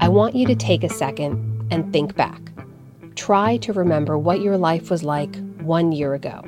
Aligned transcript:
I 0.00 0.08
want 0.10 0.34
you 0.34 0.46
to 0.46 0.54
take 0.54 0.84
a 0.84 0.88
second 0.88 1.68
and 1.70 1.92
think 1.92 2.16
back. 2.16 2.40
Try 3.14 3.58
to 3.58 3.74
remember 3.74 4.16
what 4.16 4.40
your 4.40 4.56
life 4.56 4.90
was 4.90 5.02
like 5.02 5.36
one 5.60 5.92
year 5.92 6.14
ago. 6.14 6.42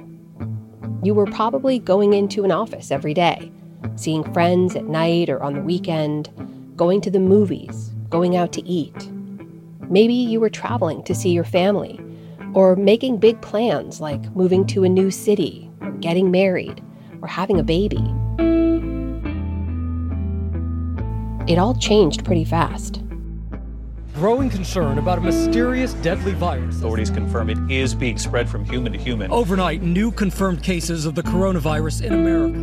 You 1.02 1.14
were 1.14 1.26
probably 1.26 1.78
going 1.78 2.14
into 2.14 2.44
an 2.44 2.52
office 2.52 2.90
every 2.90 3.12
day, 3.12 3.52
seeing 3.96 4.24
friends 4.32 4.76
at 4.76 4.84
night 4.84 5.28
or 5.28 5.42
on 5.42 5.54
the 5.54 5.60
weekend, 5.60 6.30
going 6.76 7.00
to 7.02 7.10
the 7.10 7.20
movies, 7.20 7.90
going 8.08 8.36
out 8.36 8.52
to 8.54 8.66
eat. 8.66 9.10
Maybe 9.90 10.14
you 10.14 10.40
were 10.40 10.48
traveling 10.48 11.02
to 11.02 11.14
see 11.14 11.30
your 11.30 11.44
family, 11.44 12.00
or 12.54 12.76
making 12.76 13.18
big 13.18 13.40
plans 13.42 14.00
like 14.00 14.34
moving 14.34 14.66
to 14.68 14.84
a 14.84 14.88
new 14.88 15.10
city, 15.10 15.70
or 15.82 15.90
getting 15.92 16.30
married, 16.30 16.82
or 17.20 17.28
having 17.28 17.60
a 17.60 17.62
baby. 17.62 18.02
It 21.46 21.58
all 21.58 21.74
changed 21.74 22.24
pretty 22.24 22.44
fast. 22.44 23.02
Growing 24.14 24.50
concern 24.50 24.98
about 24.98 25.18
a 25.18 25.20
mysterious 25.20 25.94
deadly 25.94 26.32
virus. 26.32 26.76
Authorities 26.76 27.10
confirm 27.10 27.48
it 27.48 27.58
is 27.70 27.94
being 27.94 28.18
spread 28.18 28.48
from 28.48 28.64
human 28.64 28.92
to 28.92 28.98
human. 28.98 29.30
Overnight, 29.30 29.82
new 29.82 30.10
confirmed 30.10 30.62
cases 30.62 31.06
of 31.06 31.14
the 31.14 31.22
coronavirus 31.22 32.02
in 32.02 32.12
America. 32.12 32.58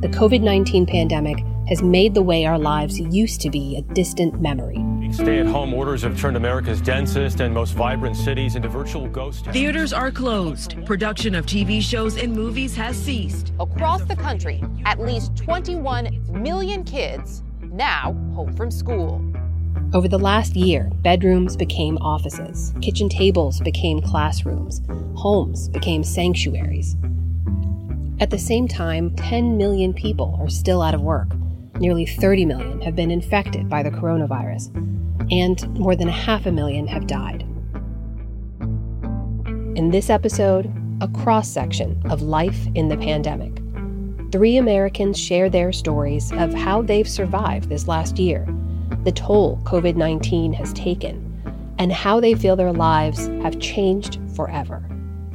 The 0.00 0.08
COVID 0.08 0.42
19 0.42 0.86
pandemic 0.86 1.38
has 1.68 1.80
made 1.82 2.14
the 2.14 2.22
way 2.22 2.44
our 2.44 2.58
lives 2.58 2.98
used 2.98 3.40
to 3.42 3.50
be 3.50 3.76
a 3.76 3.82
distant 3.94 4.40
memory. 4.40 4.84
Stay 5.12 5.38
at 5.38 5.46
home 5.46 5.72
orders 5.72 6.02
have 6.02 6.18
turned 6.18 6.36
America's 6.36 6.80
densest 6.80 7.40
and 7.40 7.54
most 7.54 7.74
vibrant 7.74 8.16
cities 8.16 8.56
into 8.56 8.68
virtual 8.68 9.06
ghost 9.06 9.44
towns. 9.44 9.54
Theaters 9.54 9.92
are 9.92 10.10
closed. 10.10 10.74
Production 10.86 11.34
of 11.34 11.46
TV 11.46 11.80
shows 11.80 12.16
and 12.16 12.34
movies 12.34 12.74
has 12.74 12.96
ceased. 12.96 13.52
Across 13.60 14.06
the 14.06 14.16
country, 14.16 14.64
at 14.86 14.98
least 14.98 15.36
21 15.36 16.42
million 16.42 16.82
kids 16.82 17.44
now 17.72 18.12
home 18.34 18.54
from 18.56 18.70
school. 18.70 19.24
Over 19.94 20.08
the 20.08 20.18
last 20.18 20.56
year, 20.56 20.90
bedrooms 21.02 21.56
became 21.56 21.98
offices, 21.98 22.72
kitchen 22.80 23.08
tables 23.08 23.60
became 23.60 24.00
classrooms, 24.00 24.80
homes 25.14 25.68
became 25.68 26.04
sanctuaries. 26.04 26.96
At 28.20 28.30
the 28.30 28.38
same 28.38 28.68
time, 28.68 29.14
10 29.16 29.56
million 29.56 29.92
people 29.92 30.38
are 30.40 30.48
still 30.48 30.82
out 30.82 30.94
of 30.94 31.02
work. 31.02 31.28
Nearly 31.76 32.06
30 32.06 32.46
million 32.46 32.80
have 32.82 32.94
been 32.94 33.10
infected 33.10 33.68
by 33.68 33.82
the 33.82 33.90
coronavirus, 33.90 34.68
and 35.32 35.66
more 35.78 35.96
than 35.96 36.08
a 36.08 36.12
half 36.12 36.46
a 36.46 36.52
million 36.52 36.86
have 36.86 37.06
died. 37.06 37.42
In 39.76 39.90
this 39.90 40.10
episode, 40.10 40.70
a 41.00 41.08
cross 41.08 41.48
section 41.48 42.00
of 42.10 42.22
life 42.22 42.66
in 42.74 42.88
the 42.88 42.96
pandemic. 42.96 43.61
Three 44.32 44.56
Americans 44.56 45.18
share 45.18 45.50
their 45.50 45.72
stories 45.72 46.32
of 46.32 46.54
how 46.54 46.80
they've 46.80 47.08
survived 47.08 47.68
this 47.68 47.86
last 47.86 48.18
year 48.18 48.46
the 49.04 49.12
toll 49.12 49.60
COVID 49.64 49.94
19 49.96 50.54
has 50.54 50.72
taken, 50.72 51.74
and 51.78 51.92
how 51.92 52.18
they 52.18 52.34
feel 52.34 52.56
their 52.56 52.72
lives 52.72 53.26
have 53.42 53.58
changed 53.58 54.18
forever. 54.34 54.82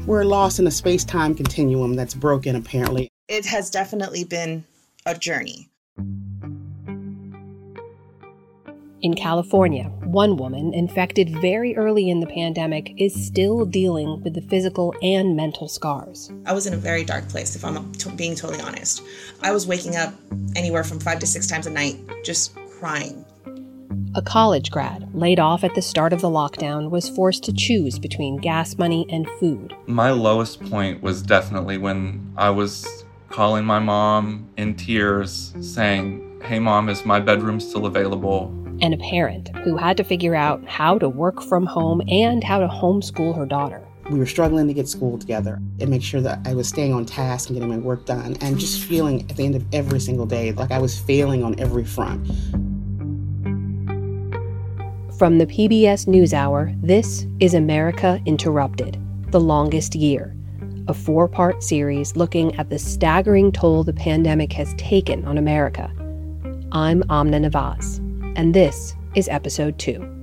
We're 0.07 0.23
lost 0.23 0.57
in 0.57 0.65
a 0.65 0.71
space 0.71 1.03
time 1.03 1.35
continuum 1.35 1.93
that's 1.93 2.15
broken, 2.15 2.55
apparently. 2.55 3.07
It 3.27 3.45
has 3.45 3.69
definitely 3.69 4.23
been 4.23 4.65
a 5.05 5.13
journey. 5.13 5.69
In 9.01 9.13
California, 9.15 9.91
one 10.07 10.37
woman 10.37 10.73
infected 10.73 11.29
very 11.41 11.75
early 11.75 12.09
in 12.09 12.21
the 12.21 12.27
pandemic 12.27 12.93
is 12.97 13.13
still 13.13 13.65
dealing 13.65 14.21
with 14.23 14.33
the 14.33 14.41
physical 14.41 14.95
and 15.01 15.35
mental 15.35 15.67
scars. 15.67 16.31
I 16.45 16.53
was 16.53 16.65
in 16.65 16.73
a 16.73 16.77
very 16.77 17.03
dark 17.03 17.27
place, 17.27 17.55
if 17.55 17.65
I'm 17.65 17.91
t- 17.93 18.09
being 18.15 18.35
totally 18.35 18.61
honest. 18.61 19.03
I 19.41 19.51
was 19.51 19.67
waking 19.67 19.95
up 19.95 20.13
anywhere 20.55 20.83
from 20.83 20.99
five 20.99 21.19
to 21.19 21.27
six 21.27 21.45
times 21.47 21.67
a 21.67 21.69
night, 21.69 21.97
just 22.23 22.55
crying. 22.79 23.25
A 24.15 24.21
college 24.21 24.71
grad, 24.71 25.13
laid 25.13 25.39
off 25.39 25.63
at 25.63 25.75
the 25.75 25.81
start 25.81 26.13
of 26.13 26.21
the 26.21 26.29
lockdown, 26.29 26.89
was 26.89 27.09
forced 27.09 27.43
to 27.43 27.53
choose 27.53 27.99
between 27.99 28.37
gas 28.37 28.77
money 28.77 29.05
and 29.09 29.27
food. 29.39 29.75
My 29.85 30.11
lowest 30.11 30.61
point 30.69 31.03
was 31.03 31.21
definitely 31.21 31.77
when 31.77 32.33
I 32.37 32.49
was 32.49 33.05
calling 33.29 33.65
my 33.65 33.79
mom 33.79 34.47
in 34.57 34.75
tears, 34.75 35.53
saying, 35.59 36.41
Hey, 36.43 36.59
mom, 36.59 36.87
is 36.87 37.05
my 37.05 37.19
bedroom 37.19 37.59
still 37.59 37.85
available? 37.85 38.53
And 38.79 38.93
a 38.93 38.97
parent 38.97 39.49
who 39.63 39.75
had 39.75 39.97
to 39.97 40.03
figure 40.03 40.35
out 40.35 40.63
how 40.65 40.97
to 40.99 41.09
work 41.09 41.41
from 41.41 41.65
home 41.65 42.01
and 42.07 42.43
how 42.43 42.59
to 42.59 42.67
homeschool 42.67 43.35
her 43.35 43.45
daughter. 43.45 43.81
We 44.09 44.19
were 44.19 44.25
struggling 44.25 44.67
to 44.67 44.73
get 44.73 44.87
school 44.87 45.17
together 45.17 45.59
and 45.79 45.89
make 45.89 46.03
sure 46.03 46.21
that 46.21 46.39
I 46.45 46.53
was 46.53 46.69
staying 46.69 46.93
on 46.93 47.05
task 47.05 47.49
and 47.49 47.57
getting 47.57 47.69
my 47.69 47.77
work 47.77 48.05
done, 48.05 48.37
and 48.39 48.57
just 48.57 48.83
feeling 48.83 49.21
at 49.29 49.35
the 49.35 49.45
end 49.45 49.55
of 49.55 49.65
every 49.73 49.99
single 49.99 50.25
day 50.25 50.51
like 50.53 50.71
I 50.71 50.79
was 50.79 50.97
failing 50.97 51.43
on 51.43 51.59
every 51.59 51.83
front. 51.83 52.25
From 55.17 55.39
the 55.39 55.47
PBS 55.47 56.05
NewsHour, 56.05 56.79
this 56.81 57.25
is 57.39 57.55
America 57.55 58.21
Interrupted 58.25 59.01
The 59.31 59.39
Longest 59.39 59.95
Year, 59.95 60.35
a 60.87 60.93
four 60.93 61.27
part 61.27 61.63
series 61.63 62.15
looking 62.15 62.55
at 62.57 62.69
the 62.69 62.77
staggering 62.77 63.51
toll 63.51 63.83
the 63.83 63.93
pandemic 63.93 64.53
has 64.53 64.73
taken 64.75 65.25
on 65.25 65.39
America. 65.39 65.91
I'm 66.71 67.03
Amna 67.09 67.39
Nawaz, 67.39 67.99
and 68.37 68.53
this 68.53 68.95
is 69.15 69.27
episode 69.27 69.79
two. 69.79 70.13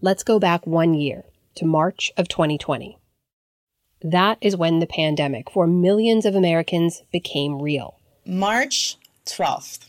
Let's 0.00 0.22
go 0.22 0.38
back 0.38 0.66
one 0.66 0.94
year 0.94 1.24
to 1.56 1.66
March 1.66 2.12
of 2.16 2.28
2020. 2.28 2.98
That 4.00 4.38
is 4.40 4.56
when 4.56 4.78
the 4.78 4.86
pandemic 4.86 5.50
for 5.50 5.66
millions 5.66 6.24
of 6.24 6.34
Americans 6.34 7.02
became 7.12 7.60
real. 7.60 7.98
March 8.24 8.96
12th, 9.26 9.86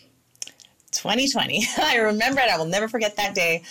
2020. 0.92 1.68
I 1.78 1.98
remember 1.98 2.42
it. 2.42 2.50
I 2.50 2.58
will 2.58 2.66
never 2.66 2.90
forget 2.90 3.16
that 3.16 3.34
day. 3.34 3.64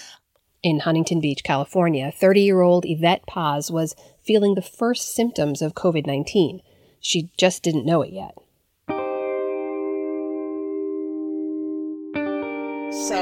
In 0.62 0.81
Huntington 0.81 1.20
Beach, 1.20 1.44
California, 1.44 2.10
30 2.10 2.41
year 2.41 2.62
old 2.62 2.86
Yvette 2.86 3.26
Paz 3.26 3.70
was 3.70 3.94
feeling 4.25 4.54
the 4.54 4.62
first 4.62 5.15
symptoms 5.15 5.60
of 5.60 5.75
COVID 5.75 6.06
19. 6.06 6.62
She 6.98 7.31
just 7.36 7.62
didn't 7.62 7.84
know 7.84 8.00
it 8.00 8.12
yet. 8.12 8.36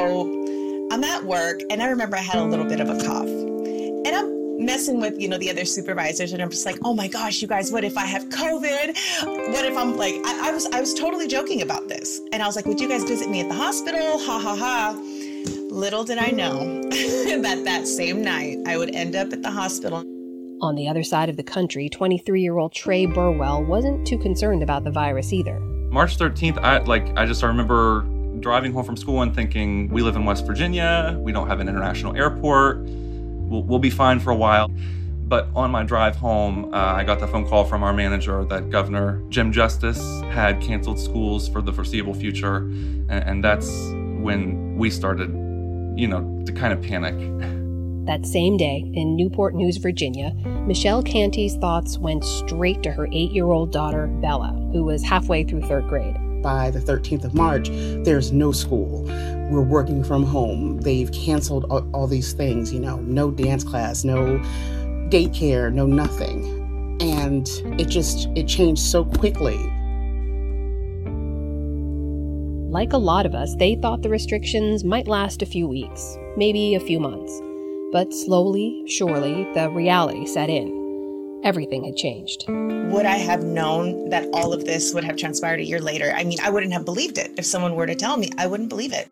So 0.04 0.88
I'm 0.90 1.02
at 1.02 1.24
work, 1.24 1.62
and 1.70 1.82
I 1.82 1.86
remember 1.86 2.16
I 2.16 2.20
had 2.20 2.36
a 2.36 2.44
little 2.44 2.66
bit 2.66 2.78
of 2.78 2.90
a 2.90 3.02
cough. 3.02 3.26
And 3.26 4.08
I'm 4.08 4.66
messing 4.66 5.00
with, 5.00 5.18
you 5.18 5.28
know, 5.28 5.38
the 5.38 5.50
other 5.50 5.64
supervisors, 5.64 6.34
and 6.34 6.42
I'm 6.42 6.50
just 6.50 6.66
like, 6.66 6.76
oh 6.84 6.92
my 6.92 7.08
gosh, 7.08 7.40
you 7.40 7.48
guys, 7.48 7.72
what 7.72 7.84
if 7.84 7.96
I 7.96 8.04
have 8.04 8.28
COVID? 8.28 9.50
What 9.50 9.64
if 9.64 9.76
I'm 9.78 9.96
like, 9.96 10.14
I, 10.26 10.50
I 10.50 10.52
was, 10.52 10.66
I 10.66 10.80
was 10.80 10.92
totally 10.92 11.26
joking 11.26 11.62
about 11.62 11.88
this, 11.88 12.20
and 12.34 12.42
I 12.42 12.46
was 12.46 12.54
like, 12.54 12.66
would 12.66 12.80
you 12.80 12.88
guys 12.88 13.02
visit 13.04 13.30
me 13.30 13.40
at 13.40 13.48
the 13.48 13.54
hospital? 13.54 14.18
Ha 14.18 14.40
ha 14.40 14.54
ha. 14.54 15.00
Little 15.70 16.04
did 16.04 16.18
I 16.18 16.28
know 16.28 16.82
that 16.90 17.62
that 17.64 17.86
same 17.86 18.22
night 18.22 18.58
I 18.66 18.76
would 18.76 18.94
end 18.94 19.16
up 19.16 19.32
at 19.32 19.42
the 19.42 19.50
hospital. 19.50 20.04
On 20.60 20.74
the 20.74 20.86
other 20.86 21.02
side 21.02 21.30
of 21.30 21.38
the 21.38 21.42
country, 21.42 21.88
23 21.88 22.42
year 22.42 22.58
old 22.58 22.74
Trey 22.74 23.06
Burwell 23.06 23.64
wasn't 23.64 24.06
too 24.06 24.18
concerned 24.18 24.62
about 24.62 24.84
the 24.84 24.90
virus 24.90 25.32
either. 25.32 25.58
March 25.90 26.18
13th, 26.18 26.58
I 26.58 26.78
like 26.78 27.16
I 27.16 27.24
just 27.24 27.42
I 27.42 27.46
remember 27.46 28.06
driving 28.44 28.74
home 28.74 28.84
from 28.84 28.94
school 28.94 29.22
and 29.22 29.34
thinking, 29.34 29.88
we 29.88 30.02
live 30.02 30.16
in 30.16 30.26
West 30.26 30.46
Virginia, 30.46 31.16
we 31.18 31.32
don't 31.32 31.48
have 31.48 31.60
an 31.60 31.68
international 31.68 32.14
airport, 32.14 32.76
we'll, 32.76 33.62
we'll 33.62 33.78
be 33.78 33.88
fine 33.88 34.20
for 34.20 34.30
a 34.30 34.36
while. 34.36 34.70
But 35.26 35.48
on 35.56 35.70
my 35.70 35.82
drive 35.82 36.14
home, 36.16 36.66
uh, 36.74 36.76
I 36.76 37.04
got 37.04 37.20
the 37.20 37.26
phone 37.26 37.48
call 37.48 37.64
from 37.64 37.82
our 37.82 37.94
manager 37.94 38.44
that 38.44 38.68
Governor 38.68 39.22
Jim 39.30 39.50
Justice 39.50 39.98
had 40.30 40.60
canceled 40.60 41.00
schools 41.00 41.48
for 41.48 41.62
the 41.62 41.72
foreseeable 41.72 42.12
future, 42.12 42.56
and, 42.56 43.10
and 43.10 43.42
that's 43.42 43.70
when 44.20 44.76
we 44.76 44.90
started, 44.90 45.30
you 45.98 46.06
know, 46.06 46.42
to 46.44 46.52
kind 46.52 46.74
of 46.74 46.82
panic. 46.82 47.14
That 48.04 48.26
same 48.26 48.58
day, 48.58 48.84
in 48.92 49.16
Newport 49.16 49.54
News, 49.54 49.78
Virginia, 49.78 50.34
Michelle 50.66 51.02
Canty's 51.02 51.56
thoughts 51.56 51.96
went 51.96 52.22
straight 52.22 52.82
to 52.82 52.92
her 52.92 53.08
eight 53.10 53.30
year 53.30 53.46
old 53.46 53.72
daughter, 53.72 54.06
Bella, 54.20 54.52
who 54.74 54.84
was 54.84 55.02
halfway 55.02 55.44
through 55.44 55.62
third 55.62 55.88
grade. 55.88 56.14
By 56.44 56.70
the 56.70 56.78
13th 56.78 57.24
of 57.24 57.32
March, 57.32 57.70
there's 58.04 58.30
no 58.30 58.52
school. 58.52 59.04
We're 59.50 59.62
working 59.62 60.04
from 60.04 60.24
home. 60.24 60.78
They've 60.82 61.10
canceled 61.10 61.64
all, 61.70 61.88
all 61.94 62.06
these 62.06 62.34
things, 62.34 62.70
you 62.70 62.80
know, 62.80 62.98
no 62.98 63.30
dance 63.30 63.64
class, 63.64 64.04
no 64.04 64.38
daycare, 65.08 65.72
no 65.72 65.86
nothing. 65.86 66.98
And 67.00 67.48
it 67.80 67.88
just, 67.88 68.28
it 68.36 68.46
changed 68.46 68.82
so 68.82 69.06
quickly. 69.06 69.56
Like 72.70 72.92
a 72.92 72.98
lot 72.98 73.24
of 73.24 73.34
us, 73.34 73.56
they 73.58 73.76
thought 73.76 74.02
the 74.02 74.10
restrictions 74.10 74.84
might 74.84 75.08
last 75.08 75.40
a 75.40 75.46
few 75.46 75.66
weeks, 75.66 76.18
maybe 76.36 76.74
a 76.74 76.80
few 76.80 77.00
months. 77.00 77.40
But 77.90 78.12
slowly, 78.12 78.84
surely, 78.86 79.50
the 79.54 79.70
reality 79.70 80.26
set 80.26 80.50
in. 80.50 80.83
Everything 81.44 81.84
had 81.84 81.96
changed. 81.96 82.44
Would 82.48 83.06
I 83.06 83.18
have 83.18 83.44
known 83.44 84.08
that 84.08 84.28
all 84.32 84.52
of 84.52 84.64
this 84.64 84.94
would 84.94 85.04
have 85.04 85.16
transpired 85.16 85.60
a 85.60 85.64
year 85.64 85.80
later? 85.80 86.12
I 86.16 86.24
mean, 86.24 86.38
I 86.42 86.50
wouldn't 86.50 86.72
have 86.72 86.84
believed 86.84 87.18
it. 87.18 87.32
If 87.36 87.44
someone 87.44 87.74
were 87.74 87.86
to 87.86 87.94
tell 87.94 88.16
me, 88.16 88.30
I 88.38 88.46
wouldn't 88.46 88.70
believe 88.70 88.92
it. 88.94 89.10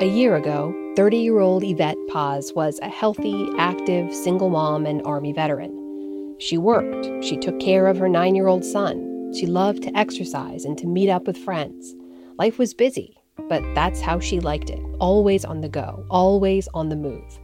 A 0.00 0.06
year 0.06 0.36
ago, 0.36 0.72
30 0.96 1.18
year 1.18 1.40
old 1.40 1.64
Yvette 1.64 1.96
Paz 2.08 2.52
was 2.54 2.78
a 2.80 2.88
healthy, 2.88 3.48
active, 3.58 4.14
single 4.14 4.48
mom 4.48 4.86
and 4.86 5.02
Army 5.04 5.32
veteran. 5.32 6.36
She 6.38 6.56
worked, 6.56 7.24
she 7.24 7.36
took 7.36 7.58
care 7.58 7.86
of 7.88 7.98
her 7.98 8.08
nine 8.08 8.34
year 8.34 8.46
old 8.46 8.64
son, 8.64 9.32
She 9.34 9.46
loved 9.46 9.82
to 9.84 9.96
exercise 9.96 10.64
and 10.64 10.78
to 10.78 10.86
meet 10.86 11.08
up 11.08 11.26
with 11.26 11.36
friends. 11.36 11.94
Life 12.38 12.58
was 12.58 12.74
busy, 12.74 13.16
but 13.48 13.62
that's 13.74 14.00
how 14.00 14.20
she 14.20 14.40
liked 14.40 14.70
it 14.70 14.80
always 15.02 15.44
on 15.44 15.60
the 15.60 15.68
go, 15.68 16.06
always 16.08 16.68
on 16.74 16.88
the 16.88 16.96
move. 16.96 17.40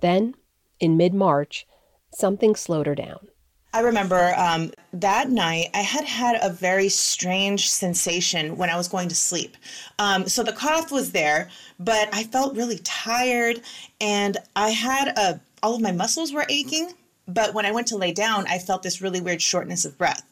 Then, 0.00 0.34
in 0.80 0.98
mid 0.98 1.14
March, 1.14 1.66
something 2.12 2.54
slowed 2.54 2.86
her 2.86 2.94
down. 2.94 3.28
I 3.72 3.80
remember 3.80 4.34
um, 4.36 4.72
that 4.92 5.30
night 5.30 5.68
I 5.74 5.82
had 5.82 6.04
had 6.04 6.38
a 6.42 6.50
very 6.50 6.88
strange 6.88 7.70
sensation 7.70 8.56
when 8.56 8.68
I 8.68 8.76
was 8.76 8.88
going 8.88 9.08
to 9.08 9.14
sleep. 9.14 9.56
Um, 9.98 10.28
so 10.28 10.42
the 10.42 10.52
cough 10.52 10.90
was 10.90 11.12
there, 11.12 11.48
but 11.78 12.08
I 12.12 12.24
felt 12.24 12.56
really 12.56 12.78
tired 12.78 13.60
and 14.00 14.38
I 14.56 14.70
had 14.70 15.16
a, 15.16 15.40
all 15.62 15.76
of 15.76 15.80
my 15.80 15.92
muscles 15.92 16.32
were 16.32 16.46
aching. 16.48 16.92
But 17.28 17.54
when 17.54 17.64
I 17.64 17.70
went 17.70 17.86
to 17.88 17.96
lay 17.96 18.10
down, 18.10 18.44
I 18.48 18.58
felt 18.58 18.82
this 18.82 19.00
really 19.00 19.20
weird 19.20 19.40
shortness 19.40 19.84
of 19.84 19.96
breath. 19.96 20.22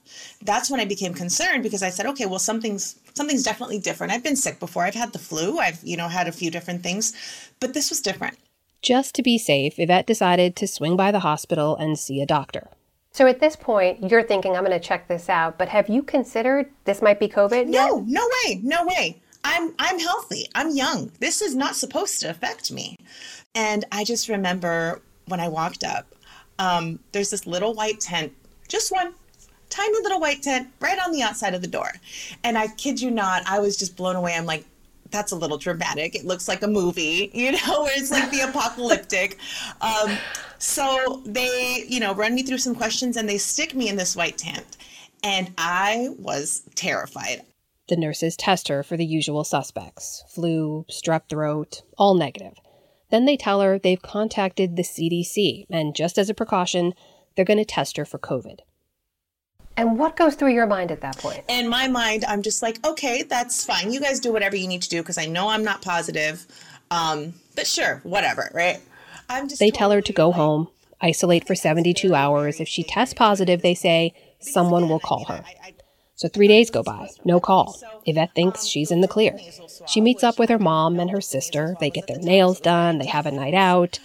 That's 0.43 0.69
when 0.69 0.81
I 0.81 0.85
became 0.85 1.15
concerned 1.15 1.63
because 1.63 1.83
I 1.85 1.91
said, 1.91 2.07
okay, 2.07 2.27
well, 2.27 2.41
something's 2.41 2.99
something's 3.15 3.45
definitely 3.45 3.79
different. 3.79 4.13
I've 4.13 4.25
been 4.25 4.35
sick 4.35 4.59
before. 4.59 4.83
I've 4.83 4.95
had 4.97 5.13
the 5.13 5.19
flu. 5.21 5.59
I've, 5.59 5.79
you 5.85 5.97
know, 5.97 6.09
had 6.09 6.27
a 6.27 6.33
few 6.33 6.51
different 6.51 6.83
things, 6.83 7.13
but 7.61 7.73
this 7.73 7.91
was 7.91 8.01
different. 8.01 8.37
Just 8.83 9.15
to 9.15 9.23
be 9.23 9.39
safe, 9.39 9.79
Yvette 9.79 10.07
decided 10.09 10.57
to 10.57 10.67
swing 10.67 10.97
by 10.97 11.13
the 11.13 11.21
hospital 11.21 11.77
and 11.77 11.97
see 11.97 12.21
a 12.21 12.27
doctor. 12.27 12.69
So 13.19 13.27
at 13.27 13.41
this 13.41 13.57
point, 13.57 14.13
you're 14.13 14.23
thinking, 14.23 14.55
I'm 14.55 14.65
going 14.65 14.81
to 14.81 14.89
check 14.89 15.09
this 15.09 15.29
out. 15.29 15.59
But 15.59 15.69
have 15.71 15.89
you 15.89 16.05
considered 16.05 16.71
this 16.85 17.03
might 17.03 17.19
be 17.19 17.27
COVID? 17.27 17.67
No, 17.67 17.99
yet? 17.99 18.07
no 18.07 18.31
way, 18.47 18.61
no 18.63 18.87
way. 18.87 19.21
I'm 19.43 19.75
I'm 19.81 19.99
healthy. 19.99 20.47
I'm 20.55 20.71
young. 20.71 21.11
This 21.19 21.43
is 21.43 21.57
not 21.57 21.75
supposed 21.75 22.21
to 22.21 22.31
affect 22.31 22.71
me. 22.71 22.97
And 23.57 23.85
I 23.91 24.05
just 24.05 24.29
remember 24.29 25.03
when 25.27 25.41
I 25.41 25.49
walked 25.49 25.83
up, 25.83 26.15
um, 26.61 27.01
there's 27.11 27.31
this 27.31 27.45
little 27.45 27.75
white 27.75 27.99
tent, 27.99 28.33
just 28.69 28.93
one 28.93 29.13
tiny 29.69 29.99
little 30.01 30.21
white 30.21 30.45
tent 30.45 30.69
right 30.79 30.99
on 31.05 31.11
the 31.11 31.23
outside 31.23 31.55
of 31.55 31.61
the 31.61 31.67
door. 31.67 31.91
And 32.45 32.57
I 32.57 32.69
kid 32.69 33.01
you 33.01 33.11
not, 33.11 33.43
I 33.49 33.59
was 33.59 33.77
just 33.77 33.97
blown 33.97 34.15
away. 34.15 34.35
I'm 34.35 34.47
like, 34.47 34.65
that's 35.11 35.33
a 35.33 35.37
little 35.37 35.59
dramatic. 35.59 36.15
It 36.15 36.25
looks 36.25 36.49
like 36.49 36.63
a 36.63 36.69
movie, 36.69 37.31
you 37.35 37.53
know, 37.53 37.83
where 37.83 37.93
it's 37.97 38.11
like 38.11 38.31
the 38.31 38.41
apocalyptic. 38.41 39.39
Um, 39.81 40.17
so 40.59 41.23
they, 41.25 41.85
you 41.89 42.01
know, 42.01 42.15
run 42.15 42.35
me 42.35 42.43
through 42.43 42.59
some 42.59 42.75
questions 42.75 43.17
and 43.17 43.29
they 43.29 43.39
stick 43.39 43.75
me 43.75 43.89
in 43.89 43.97
this 43.97 44.17
white 44.17 44.39
tent. 44.39 44.77
And 45.23 45.53
I 45.59 46.11
was 46.19 46.63
terrified. 46.75 47.43
The 47.89 47.97
nurses 47.97 48.37
test 48.37 48.69
her 48.69 48.83
for 48.83 48.97
the 48.97 49.07
usual 49.07 49.45
suspects 49.45 50.23
flu, 50.29 50.85
strep 50.91 51.29
throat, 51.29 51.83
all 51.97 52.15
negative. 52.15 52.55
Then 53.11 53.25
they 53.25 53.37
tell 53.37 53.63
her 53.63 53.79
they've 53.79 54.01
contacted 54.01 54.77
the 54.77 54.83
CDC, 54.83 55.65
and 55.71 55.97
just 55.97 56.19
as 56.19 56.29
a 56.29 56.35
precaution, 56.35 56.93
they're 57.35 57.47
going 57.47 57.59
to 57.59 57.65
test 57.65 57.97
her 57.97 58.05
for 58.05 58.19
COVID. 58.19 58.59
And 59.79 59.97
what 59.97 60.17
goes 60.17 60.35
through 60.35 60.55
your 60.55 60.67
mind 60.67 60.91
at 60.91 61.03
that 61.03 61.19
point? 61.19 61.45
In 61.47 61.69
my 61.69 61.87
mind, 61.87 62.25
I'm 62.27 62.43
just 62.43 62.63
like, 62.63 62.85
okay, 62.85 63.23
that's 63.23 63.65
fine. 63.65 63.93
You 63.93 64.01
guys 64.01 64.19
do 64.19 64.33
whatever 64.33 64.57
you 64.57 64.67
need 64.67 64.83
to 64.83 64.89
do 64.89 65.01
because 65.03 65.17
I 65.17 65.27
know 65.27 65.51
I'm 65.51 65.63
not 65.63 65.83
positive. 65.83 66.45
Um, 66.91 67.35
but 67.55 67.65
sure, 67.65 68.01
whatever, 68.03 68.51
right? 68.53 68.81
I'm 69.29 69.49
just. 69.49 69.61
They 69.61 69.71
tell 69.71 69.93
her 69.93 70.03
to 70.03 70.13
go 70.13 70.33
home, 70.33 70.67
isolate 71.01 71.47
for 71.47 71.55
72 71.55 72.13
hours. 72.13 72.59
If 72.59 72.67
she 72.67 72.83
tests 72.83 73.15
positive, 73.15 73.63
they 73.63 73.75
say 73.75 74.15
someone 74.41 74.89
will 74.89 74.99
call 74.99 75.27
her. 75.27 75.45
So 76.17 76.27
three 76.27 76.49
days 76.49 76.71
go 76.71 76.83
by, 76.83 77.11
no 77.25 77.39
call. 77.39 77.79
Yvette 78.05 78.35
thinks 78.35 78.67
she's 78.67 78.91
in 78.91 79.01
the 79.01 79.07
clear. 79.07 79.39
She 79.87 80.01
meets 80.01 80.25
up 80.25 80.41
with 80.41 80.51
her 80.51 80.59
mom 80.59 80.99
and 80.99 81.11
her 81.11 81.21
sister. 81.21 81.77
They 81.79 81.91
get 81.91 82.09
their 82.09 82.19
nails 82.19 82.59
done, 82.59 82.99
they 82.99 83.07
have 83.07 83.27
a 83.27 83.31
night 83.31 83.55
out. 83.55 84.01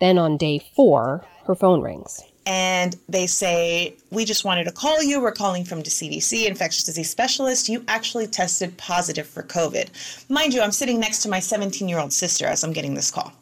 Then 0.00 0.18
on 0.18 0.36
day 0.36 0.58
four, 0.76 1.24
her 1.46 1.54
phone 1.54 1.80
rings 1.80 2.22
and 2.46 2.96
they 3.08 3.26
say, 3.26 3.94
We 4.10 4.24
just 4.24 4.44
wanted 4.44 4.64
to 4.64 4.72
call 4.72 5.02
you. 5.02 5.20
We're 5.20 5.32
calling 5.32 5.64
from 5.64 5.80
the 5.80 5.90
CDC, 5.90 6.46
infectious 6.46 6.84
disease 6.84 7.10
specialist. 7.10 7.68
You 7.68 7.84
actually 7.88 8.26
tested 8.26 8.76
positive 8.76 9.26
for 9.26 9.42
COVID. 9.42 10.28
Mind 10.28 10.52
you, 10.52 10.60
I'm 10.60 10.72
sitting 10.72 11.00
next 11.00 11.22
to 11.22 11.28
my 11.28 11.40
17 11.40 11.88
year 11.88 11.98
old 11.98 12.12
sister 12.12 12.46
as 12.46 12.62
I'm 12.64 12.72
getting 12.72 12.94
this 12.94 13.10
call. 13.10 13.32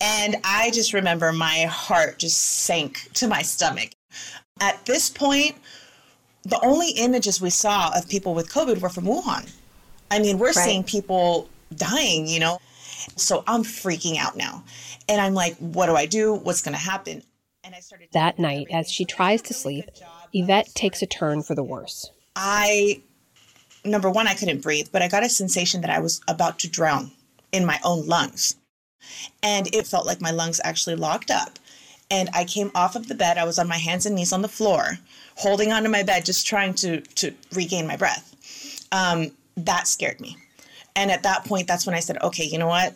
And 0.00 0.36
I 0.44 0.70
just 0.72 0.92
remember 0.92 1.32
my 1.32 1.62
heart 1.62 2.18
just 2.18 2.38
sank 2.64 3.08
to 3.14 3.28
my 3.28 3.42
stomach. 3.42 3.90
At 4.60 4.84
this 4.84 5.10
point, 5.10 5.56
the 6.44 6.60
only 6.64 6.90
images 6.90 7.40
we 7.40 7.50
saw 7.50 7.96
of 7.96 8.08
people 8.08 8.34
with 8.34 8.52
COVID 8.52 8.80
were 8.80 8.88
from 8.88 9.04
Wuhan. 9.04 9.50
I 10.10 10.18
mean, 10.18 10.38
we're 10.38 10.46
right. 10.46 10.54
seeing 10.54 10.84
people 10.84 11.48
dying, 11.74 12.26
you 12.26 12.40
know? 12.40 12.58
So 13.16 13.42
I'm 13.46 13.62
freaking 13.62 14.16
out 14.18 14.36
now. 14.36 14.64
And 15.08 15.20
I'm 15.20 15.34
like, 15.34 15.56
what 15.58 15.86
do 15.86 15.96
I 15.96 16.06
do? 16.06 16.34
What's 16.34 16.62
going 16.62 16.74
to 16.74 16.80
happen? 16.80 17.22
That 18.12 18.38
night, 18.38 18.68
as 18.70 18.90
she 18.90 19.04
tries 19.04 19.42
to 19.42 19.54
sleep, 19.54 19.90
Yvette 20.32 20.74
takes 20.74 21.02
a 21.02 21.06
turn 21.06 21.42
for 21.42 21.54
the 21.54 21.64
worse. 21.64 22.10
I, 22.34 23.02
number 23.84 24.10
one, 24.10 24.28
I 24.28 24.34
couldn't 24.34 24.62
breathe, 24.62 24.88
but 24.92 25.02
I 25.02 25.08
got 25.08 25.24
a 25.24 25.28
sensation 25.28 25.80
that 25.80 25.90
I 25.90 25.98
was 25.98 26.20
about 26.28 26.58
to 26.60 26.68
drown 26.68 27.10
in 27.52 27.64
my 27.64 27.80
own 27.84 28.06
lungs. 28.06 28.56
And 29.42 29.72
it 29.74 29.86
felt 29.86 30.06
like 30.06 30.20
my 30.20 30.30
lungs 30.30 30.60
actually 30.64 30.96
locked 30.96 31.30
up. 31.30 31.58
And 32.10 32.28
I 32.34 32.44
came 32.44 32.70
off 32.74 32.94
of 32.94 33.08
the 33.08 33.14
bed. 33.14 33.38
I 33.38 33.44
was 33.44 33.58
on 33.58 33.66
my 33.66 33.78
hands 33.78 34.06
and 34.06 34.14
knees 34.14 34.32
on 34.32 34.42
the 34.42 34.48
floor, 34.48 34.98
holding 35.36 35.72
onto 35.72 35.88
my 35.88 36.02
bed, 36.02 36.24
just 36.24 36.46
trying 36.46 36.74
to, 36.74 37.00
to 37.00 37.34
regain 37.52 37.86
my 37.86 37.96
breath. 37.96 38.86
Um, 38.92 39.32
that 39.56 39.88
scared 39.88 40.20
me. 40.20 40.36
And 40.94 41.10
at 41.10 41.24
that 41.24 41.44
point, 41.44 41.66
that's 41.66 41.84
when 41.84 41.94
I 41.94 42.00
said, 42.00 42.22
okay, 42.22 42.44
you 42.44 42.58
know 42.58 42.68
what? 42.68 42.94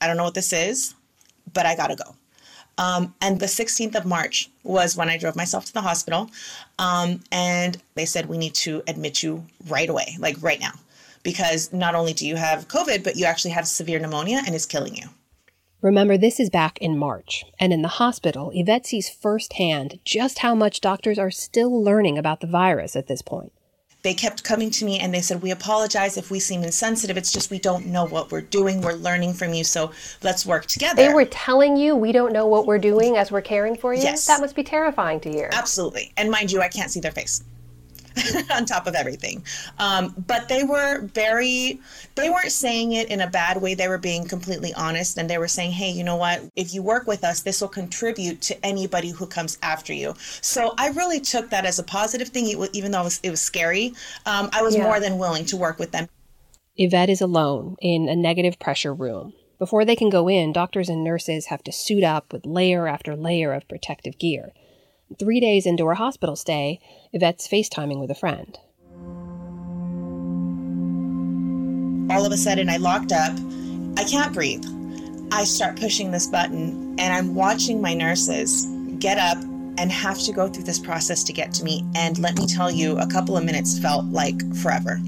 I 0.00 0.06
don't 0.06 0.16
know 0.16 0.24
what 0.24 0.34
this 0.34 0.52
is, 0.52 0.94
but 1.52 1.64
I 1.64 1.74
gotta 1.74 1.96
go. 1.96 2.14
Um, 2.78 3.14
and 3.20 3.40
the 3.40 3.46
16th 3.46 3.94
of 3.94 4.04
March 4.04 4.50
was 4.62 4.96
when 4.96 5.08
I 5.08 5.18
drove 5.18 5.36
myself 5.36 5.64
to 5.66 5.72
the 5.72 5.80
hospital. 5.80 6.30
Um, 6.78 7.20
and 7.30 7.80
they 7.94 8.06
said, 8.06 8.26
we 8.26 8.38
need 8.38 8.54
to 8.54 8.82
admit 8.88 9.22
you 9.22 9.44
right 9.68 9.88
away, 9.88 10.16
like 10.18 10.36
right 10.42 10.60
now, 10.60 10.72
because 11.22 11.72
not 11.72 11.94
only 11.94 12.12
do 12.12 12.26
you 12.26 12.36
have 12.36 12.68
COVID, 12.68 13.04
but 13.04 13.16
you 13.16 13.24
actually 13.24 13.52
have 13.52 13.68
severe 13.68 13.98
pneumonia 13.98 14.42
and 14.44 14.54
it's 14.54 14.66
killing 14.66 14.96
you. 14.96 15.08
Remember, 15.82 16.16
this 16.16 16.40
is 16.40 16.48
back 16.48 16.78
in 16.78 16.96
March, 16.96 17.44
and 17.60 17.70
in 17.70 17.82
the 17.82 17.88
hospital, 17.88 18.50
Yvette 18.54 18.86
sees 18.86 19.10
firsthand 19.10 20.00
just 20.02 20.38
how 20.38 20.54
much 20.54 20.80
doctors 20.80 21.18
are 21.18 21.30
still 21.30 21.82
learning 21.82 22.16
about 22.16 22.40
the 22.40 22.46
virus 22.46 22.96
at 22.96 23.06
this 23.06 23.20
point 23.20 23.52
they 24.04 24.14
kept 24.14 24.44
coming 24.44 24.70
to 24.70 24.84
me 24.84 25.00
and 25.00 25.12
they 25.12 25.22
said, 25.22 25.42
We 25.42 25.50
apologize 25.50 26.16
if 26.16 26.30
we 26.30 26.38
seem 26.38 26.62
insensitive. 26.62 27.16
It's 27.16 27.32
just 27.32 27.50
we 27.50 27.58
don't 27.58 27.86
know 27.86 28.06
what 28.06 28.30
we're 28.30 28.42
doing. 28.42 28.82
We're 28.82 28.92
learning 28.92 29.32
from 29.32 29.54
you. 29.54 29.64
So 29.64 29.90
let's 30.22 30.44
work 30.44 30.66
together. 30.66 30.94
They 30.94 31.12
were 31.12 31.24
telling 31.24 31.76
you 31.76 31.96
we 31.96 32.12
don't 32.12 32.32
know 32.32 32.46
what 32.46 32.66
we're 32.66 32.78
doing 32.78 33.16
as 33.16 33.32
we're 33.32 33.40
caring 33.40 33.76
for 33.76 33.94
you? 33.94 34.02
Yes. 34.02 34.26
That 34.26 34.42
must 34.42 34.54
be 34.54 34.62
terrifying 34.62 35.20
to 35.20 35.30
hear. 35.30 35.48
Absolutely. 35.52 36.12
And 36.18 36.30
mind 36.30 36.52
you, 36.52 36.60
I 36.60 36.68
can't 36.68 36.90
see 36.90 37.00
their 37.00 37.12
face. 37.12 37.42
on 38.54 38.64
top 38.64 38.86
of 38.86 38.94
everything. 38.94 39.44
Um, 39.78 40.14
but 40.26 40.48
they 40.48 40.64
were 40.64 41.02
very, 41.14 41.80
they 42.14 42.30
weren't 42.30 42.52
saying 42.52 42.92
it 42.92 43.08
in 43.08 43.20
a 43.20 43.28
bad 43.28 43.60
way. 43.60 43.74
They 43.74 43.88
were 43.88 43.98
being 43.98 44.26
completely 44.26 44.72
honest 44.74 45.18
and 45.18 45.28
they 45.28 45.38
were 45.38 45.48
saying, 45.48 45.72
hey, 45.72 45.90
you 45.90 46.04
know 46.04 46.16
what? 46.16 46.42
If 46.56 46.74
you 46.74 46.82
work 46.82 47.06
with 47.06 47.24
us, 47.24 47.42
this 47.42 47.60
will 47.60 47.68
contribute 47.68 48.40
to 48.42 48.66
anybody 48.66 49.10
who 49.10 49.26
comes 49.26 49.58
after 49.62 49.92
you. 49.92 50.14
So 50.40 50.74
I 50.78 50.88
really 50.88 51.20
took 51.20 51.50
that 51.50 51.64
as 51.64 51.78
a 51.78 51.84
positive 51.84 52.28
thing, 52.28 52.46
even 52.72 52.90
though 52.90 53.00
it 53.00 53.04
was, 53.04 53.20
it 53.22 53.30
was 53.30 53.40
scary. 53.40 53.94
Um, 54.26 54.48
I 54.52 54.62
was 54.62 54.76
yeah. 54.76 54.84
more 54.84 55.00
than 55.00 55.18
willing 55.18 55.44
to 55.46 55.56
work 55.56 55.78
with 55.78 55.92
them. 55.92 56.08
Yvette 56.76 57.10
is 57.10 57.20
alone 57.20 57.76
in 57.80 58.08
a 58.08 58.16
negative 58.16 58.58
pressure 58.58 58.92
room. 58.92 59.32
Before 59.58 59.84
they 59.84 59.94
can 59.94 60.10
go 60.10 60.28
in, 60.28 60.52
doctors 60.52 60.88
and 60.88 61.04
nurses 61.04 61.46
have 61.46 61.62
to 61.64 61.72
suit 61.72 62.02
up 62.02 62.32
with 62.32 62.44
layer 62.44 62.88
after 62.88 63.14
layer 63.14 63.52
of 63.52 63.68
protective 63.68 64.18
gear. 64.18 64.52
Three 65.18 65.38
days 65.38 65.64
into 65.64 65.86
her 65.86 65.94
hospital 65.94 66.34
stay, 66.34 66.80
Yvette's 67.12 67.46
FaceTiming 67.46 68.00
with 68.00 68.10
a 68.10 68.14
friend. 68.14 68.58
All 72.10 72.26
of 72.26 72.32
a 72.32 72.36
sudden, 72.36 72.68
I 72.68 72.78
locked 72.78 73.12
up. 73.12 73.32
I 73.96 74.04
can't 74.04 74.32
breathe. 74.32 74.64
I 75.30 75.44
start 75.44 75.78
pushing 75.78 76.10
this 76.10 76.26
button, 76.26 76.98
and 76.98 77.12
I'm 77.12 77.34
watching 77.34 77.80
my 77.80 77.94
nurses 77.94 78.66
get 78.98 79.18
up 79.18 79.38
and 79.78 79.90
have 79.92 80.18
to 80.20 80.32
go 80.32 80.48
through 80.48 80.64
this 80.64 80.78
process 80.78 81.22
to 81.24 81.32
get 81.32 81.52
to 81.54 81.64
me. 81.64 81.84
And 81.94 82.18
let 82.18 82.36
me 82.36 82.46
tell 82.46 82.70
you, 82.70 82.98
a 82.98 83.06
couple 83.06 83.36
of 83.36 83.44
minutes 83.44 83.78
felt 83.78 84.06
like 84.06 84.54
forever. 84.56 84.98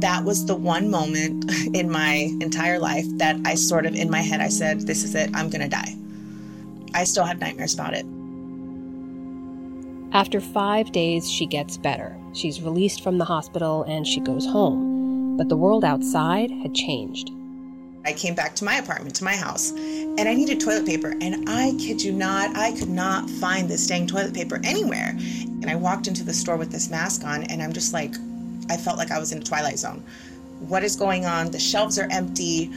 That 0.00 0.24
was 0.24 0.46
the 0.46 0.54
one 0.54 0.90
moment 0.90 1.50
in 1.74 1.90
my 1.90 2.30
entire 2.40 2.78
life 2.78 3.06
that 3.18 3.36
I 3.44 3.54
sort 3.54 3.84
of, 3.84 3.94
in 3.94 4.10
my 4.10 4.20
head, 4.20 4.40
I 4.40 4.48
said, 4.48 4.86
This 4.86 5.04
is 5.04 5.14
it, 5.14 5.30
I'm 5.34 5.50
gonna 5.50 5.68
die. 5.68 5.94
I 6.94 7.04
still 7.04 7.24
have 7.24 7.38
nightmares 7.38 7.74
about 7.74 7.92
it. 7.92 8.06
After 10.14 10.40
five 10.40 10.92
days, 10.92 11.28
she 11.28 11.44
gets 11.44 11.76
better. 11.76 12.16
She's 12.34 12.62
released 12.62 13.02
from 13.02 13.18
the 13.18 13.24
hospital 13.24 13.82
and 13.82 14.06
she 14.06 14.20
goes 14.20 14.46
home. 14.46 15.36
But 15.36 15.48
the 15.48 15.56
world 15.56 15.84
outside 15.84 16.52
had 16.52 16.72
changed. 16.72 17.32
I 18.04 18.12
came 18.12 18.36
back 18.36 18.54
to 18.56 18.64
my 18.64 18.76
apartment, 18.76 19.16
to 19.16 19.24
my 19.24 19.34
house, 19.34 19.72
and 19.72 20.20
I 20.20 20.34
needed 20.34 20.60
toilet 20.60 20.86
paper. 20.86 21.16
And 21.20 21.48
I 21.48 21.72
kid 21.80 22.00
you 22.00 22.12
not, 22.12 22.56
I 22.56 22.70
could 22.78 22.90
not 22.90 23.28
find 23.28 23.68
this 23.68 23.88
dang 23.88 24.06
toilet 24.06 24.34
paper 24.34 24.60
anywhere. 24.62 25.16
And 25.18 25.68
I 25.68 25.74
walked 25.74 26.06
into 26.06 26.22
the 26.22 26.32
store 26.32 26.56
with 26.56 26.70
this 26.70 26.90
mask 26.90 27.24
on, 27.24 27.42
and 27.44 27.60
I'm 27.60 27.72
just 27.72 27.92
like, 27.92 28.14
I 28.70 28.76
felt 28.76 28.98
like 28.98 29.10
I 29.10 29.18
was 29.18 29.32
in 29.32 29.38
a 29.38 29.44
Twilight 29.44 29.80
Zone. 29.80 30.00
What 30.60 30.84
is 30.84 30.94
going 30.94 31.26
on? 31.26 31.50
The 31.50 31.58
shelves 31.58 31.98
are 31.98 32.06
empty 32.12 32.70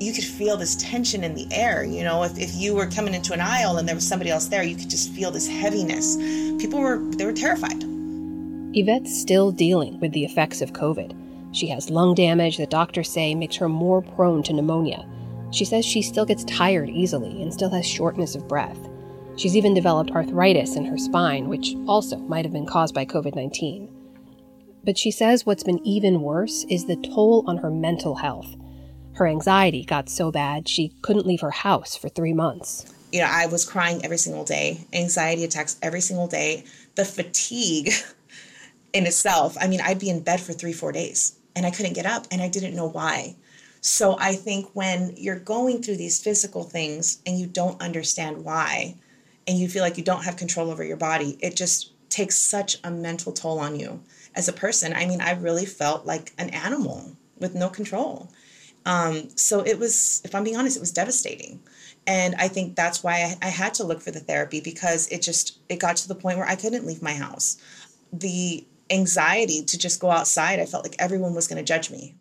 you 0.00 0.12
could 0.12 0.24
feel 0.24 0.56
this 0.56 0.76
tension 0.76 1.24
in 1.24 1.34
the 1.34 1.46
air. 1.50 1.84
You 1.84 2.04
know, 2.04 2.22
if, 2.22 2.38
if 2.38 2.54
you 2.54 2.74
were 2.74 2.86
coming 2.86 3.14
into 3.14 3.32
an 3.32 3.40
aisle 3.40 3.78
and 3.78 3.88
there 3.88 3.94
was 3.94 4.06
somebody 4.06 4.30
else 4.30 4.46
there, 4.46 4.62
you 4.62 4.76
could 4.76 4.90
just 4.90 5.10
feel 5.12 5.30
this 5.30 5.48
heaviness. 5.48 6.16
People 6.60 6.80
were, 6.80 6.98
they 6.98 7.24
were 7.24 7.32
terrified. 7.32 7.82
Yvette's 8.74 9.18
still 9.18 9.50
dealing 9.50 9.98
with 10.00 10.12
the 10.12 10.24
effects 10.24 10.60
of 10.60 10.72
COVID. 10.72 11.16
She 11.52 11.66
has 11.68 11.90
lung 11.90 12.14
damage 12.14 12.58
that 12.58 12.70
doctors 12.70 13.10
say 13.10 13.34
makes 13.34 13.56
her 13.56 13.68
more 13.68 14.02
prone 14.02 14.42
to 14.44 14.52
pneumonia. 14.52 15.08
She 15.50 15.64
says 15.64 15.84
she 15.84 16.02
still 16.02 16.26
gets 16.26 16.44
tired 16.44 16.90
easily 16.90 17.42
and 17.42 17.52
still 17.52 17.70
has 17.70 17.86
shortness 17.86 18.34
of 18.34 18.46
breath. 18.46 18.78
She's 19.36 19.56
even 19.56 19.72
developed 19.72 20.10
arthritis 20.10 20.76
in 20.76 20.84
her 20.84 20.98
spine, 20.98 21.48
which 21.48 21.74
also 21.86 22.18
might 22.18 22.44
have 22.44 22.52
been 22.52 22.66
caused 22.66 22.94
by 22.94 23.06
COVID 23.06 23.34
19. 23.34 23.88
But 24.84 24.98
she 24.98 25.10
says 25.10 25.46
what's 25.46 25.62
been 25.64 25.84
even 25.86 26.22
worse 26.22 26.64
is 26.68 26.86
the 26.86 26.96
toll 26.96 27.44
on 27.46 27.58
her 27.58 27.70
mental 27.70 28.16
health. 28.16 28.56
Her 29.18 29.26
anxiety 29.26 29.84
got 29.84 30.08
so 30.08 30.30
bad 30.30 30.68
she 30.68 30.92
couldn't 31.02 31.26
leave 31.26 31.40
her 31.40 31.50
house 31.50 31.96
for 31.96 32.08
three 32.08 32.32
months. 32.32 32.86
You 33.10 33.20
know, 33.20 33.26
I 33.28 33.46
was 33.46 33.64
crying 33.64 34.04
every 34.04 34.16
single 34.16 34.44
day, 34.44 34.86
anxiety 34.92 35.42
attacks 35.42 35.76
every 35.82 36.00
single 36.00 36.28
day, 36.28 36.62
the 36.94 37.04
fatigue 37.04 37.90
in 38.92 39.06
itself. 39.06 39.56
I 39.60 39.66
mean, 39.66 39.80
I'd 39.80 39.98
be 39.98 40.08
in 40.08 40.20
bed 40.20 40.40
for 40.40 40.52
three, 40.52 40.72
four 40.72 40.92
days 40.92 41.36
and 41.56 41.66
I 41.66 41.72
couldn't 41.72 41.94
get 41.94 42.06
up 42.06 42.28
and 42.30 42.40
I 42.40 42.48
didn't 42.48 42.76
know 42.76 42.88
why. 42.88 43.34
So 43.80 44.16
I 44.20 44.36
think 44.36 44.70
when 44.74 45.14
you're 45.16 45.40
going 45.40 45.82
through 45.82 45.96
these 45.96 46.22
physical 46.22 46.62
things 46.62 47.20
and 47.26 47.36
you 47.36 47.46
don't 47.48 47.82
understand 47.82 48.44
why, 48.44 48.94
and 49.48 49.58
you 49.58 49.66
feel 49.66 49.82
like 49.82 49.98
you 49.98 50.04
don't 50.04 50.24
have 50.24 50.36
control 50.36 50.70
over 50.70 50.84
your 50.84 50.96
body, 50.96 51.36
it 51.40 51.56
just 51.56 51.90
takes 52.08 52.36
such 52.38 52.76
a 52.84 52.90
mental 52.92 53.32
toll 53.32 53.58
on 53.58 53.80
you 53.80 54.00
as 54.36 54.46
a 54.46 54.52
person. 54.52 54.92
I 54.92 55.06
mean, 55.06 55.20
I 55.20 55.32
really 55.32 55.66
felt 55.66 56.06
like 56.06 56.32
an 56.38 56.50
animal 56.50 57.16
with 57.40 57.56
no 57.56 57.68
control. 57.68 58.30
Um, 58.86 59.28
so 59.36 59.60
it 59.60 59.78
was, 59.78 60.22
if 60.24 60.34
I'm 60.34 60.44
being 60.44 60.56
honest, 60.56 60.76
it 60.76 60.80
was 60.80 60.92
devastating. 60.92 61.60
And 62.06 62.34
I 62.36 62.48
think 62.48 62.74
that's 62.74 63.02
why 63.02 63.36
I, 63.42 63.46
I 63.46 63.48
had 63.50 63.74
to 63.74 63.84
look 63.84 64.00
for 64.00 64.10
the 64.10 64.20
therapy 64.20 64.60
because 64.60 65.08
it 65.08 65.20
just 65.20 65.58
it 65.68 65.78
got 65.78 65.96
to 65.96 66.08
the 66.08 66.14
point 66.14 66.38
where 66.38 66.48
I 66.48 66.56
couldn't 66.56 66.86
leave 66.86 67.02
my 67.02 67.12
house. 67.12 67.58
The 68.12 68.64
anxiety 68.90 69.62
to 69.62 69.76
just 69.78 70.00
go 70.00 70.10
outside, 70.10 70.58
I 70.58 70.64
felt 70.64 70.84
like 70.84 70.96
everyone 70.98 71.34
was 71.34 71.46
going 71.46 71.58
to 71.58 71.64
judge 71.64 71.90
me. 71.90 72.14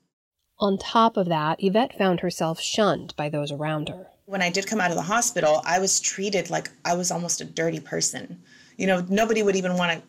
On 0.60 0.78
top 0.78 1.18
of 1.18 1.28
that, 1.30 1.64
Yvette 1.64 1.98
found 1.98 2.20
herself 2.20 2.60
shunned 2.60 3.14
by 3.16 3.30
those 3.30 3.52
around 3.52 3.90
her. 3.90 4.08
When 4.26 4.42
I 4.42 4.50
did 4.50 4.68
come 4.68 4.82
out 4.82 4.90
of 4.90 4.98
the 4.98 5.04
hospital, 5.04 5.62
I 5.66 5.80
was 5.80 6.02
treated 6.02 6.50
like 6.50 6.70
I 6.84 6.96
was 6.96 7.12
almost 7.12 7.40
a 7.40 7.46
dirty 7.46 7.80
person. 7.80 8.42
You 8.76 8.88
know, 8.88 9.06
nobody 9.08 9.44
would 9.44 9.56
even 9.56 9.76
want 9.76 9.94
to 9.94 10.02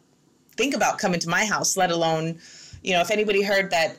think 0.56 0.74
about 0.74 0.98
coming 0.98 1.20
to 1.20 1.28
my 1.28 1.44
house, 1.44 1.76
let 1.76 1.90
alone, 1.90 2.40
you 2.82 2.94
know, 2.94 3.00
if 3.00 3.10
anybody 3.10 3.42
heard 3.42 3.70
that 3.70 3.96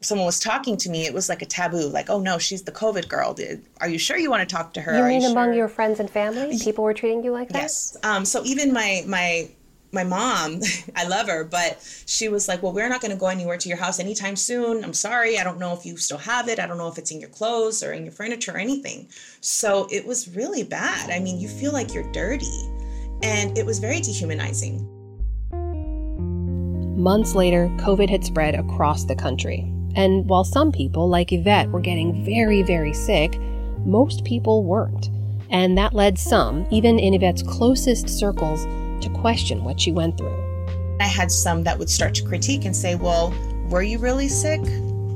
someone 0.00 0.26
was 0.26 0.38
talking 0.38 0.76
to 0.78 0.90
me, 0.90 1.06
it 1.06 1.14
was 1.14 1.28
like 1.28 1.42
a 1.42 1.46
taboo. 1.46 1.88
Like, 1.88 2.10
oh 2.10 2.20
no, 2.20 2.38
she's 2.38 2.62
the 2.62 2.72
COVID 2.72 3.08
girl. 3.08 3.36
Are 3.80 3.88
you 3.88 3.98
sure 3.98 4.16
you 4.16 4.30
want 4.30 4.48
to 4.48 4.54
talk 4.54 4.72
to 4.74 4.80
her? 4.80 4.94
You 4.94 5.02
Are 5.02 5.08
mean 5.08 5.22
you 5.22 5.30
among 5.30 5.48
sure? 5.48 5.54
your 5.54 5.68
friends 5.68 6.00
and 6.00 6.10
family, 6.10 6.58
people 6.58 6.84
were 6.84 6.94
treating 6.94 7.24
you 7.24 7.32
like 7.32 7.48
that? 7.50 7.62
Yes. 7.62 7.96
Um, 8.02 8.24
so 8.24 8.42
even 8.44 8.72
my 8.72 9.02
my 9.06 9.48
my 9.92 10.04
mom, 10.04 10.60
I 10.96 11.06
love 11.06 11.28
her, 11.28 11.44
but 11.44 11.82
she 12.06 12.28
was 12.28 12.48
like, 12.48 12.62
"Well, 12.62 12.72
we're 12.72 12.88
not 12.88 13.00
going 13.00 13.12
to 13.12 13.16
go 13.16 13.28
anywhere 13.28 13.56
to 13.56 13.68
your 13.68 13.78
house 13.78 13.98
anytime 13.98 14.36
soon. 14.36 14.84
I'm 14.84 14.92
sorry. 14.94 15.38
I 15.38 15.44
don't 15.44 15.58
know 15.58 15.72
if 15.72 15.86
you 15.86 15.96
still 15.96 16.18
have 16.18 16.48
it. 16.48 16.58
I 16.58 16.66
don't 16.66 16.78
know 16.78 16.88
if 16.88 16.98
it's 16.98 17.10
in 17.10 17.20
your 17.20 17.30
clothes 17.30 17.82
or 17.82 17.92
in 17.92 18.04
your 18.04 18.12
furniture 18.12 18.52
or 18.52 18.58
anything." 18.58 19.08
So 19.40 19.88
it 19.90 20.06
was 20.06 20.28
really 20.36 20.62
bad. 20.62 21.10
I 21.10 21.18
mean, 21.20 21.40
you 21.40 21.48
feel 21.48 21.72
like 21.72 21.94
you're 21.94 22.10
dirty, 22.12 22.68
and 23.22 23.56
it 23.56 23.64
was 23.64 23.78
very 23.78 24.00
dehumanizing. 24.00 24.92
Months 26.96 27.34
later, 27.34 27.68
COVID 27.78 28.10
had 28.10 28.24
spread 28.24 28.54
across 28.54 29.04
the 29.04 29.14
country. 29.14 29.70
And 29.96 30.28
while 30.28 30.44
some 30.44 30.70
people, 30.70 31.08
like 31.08 31.32
Yvette, 31.32 31.70
were 31.70 31.80
getting 31.80 32.24
very, 32.24 32.62
very 32.62 32.92
sick, 32.92 33.40
most 33.84 34.24
people 34.24 34.62
weren't. 34.62 35.10
And 35.50 35.76
that 35.78 35.94
led 35.94 36.18
some, 36.18 36.66
even 36.70 36.98
in 36.98 37.14
Yvette's 37.14 37.42
closest 37.42 38.08
circles, 38.08 38.64
to 39.02 39.10
question 39.10 39.64
what 39.64 39.80
she 39.80 39.92
went 39.92 40.18
through. 40.18 40.36
I 41.00 41.04
had 41.04 41.30
some 41.30 41.62
that 41.64 41.78
would 41.78 41.90
start 41.90 42.14
to 42.16 42.24
critique 42.24 42.64
and 42.64 42.76
say, 42.76 42.94
Well, 42.94 43.34
were 43.68 43.82
you 43.82 43.98
really 43.98 44.28
sick? 44.28 44.60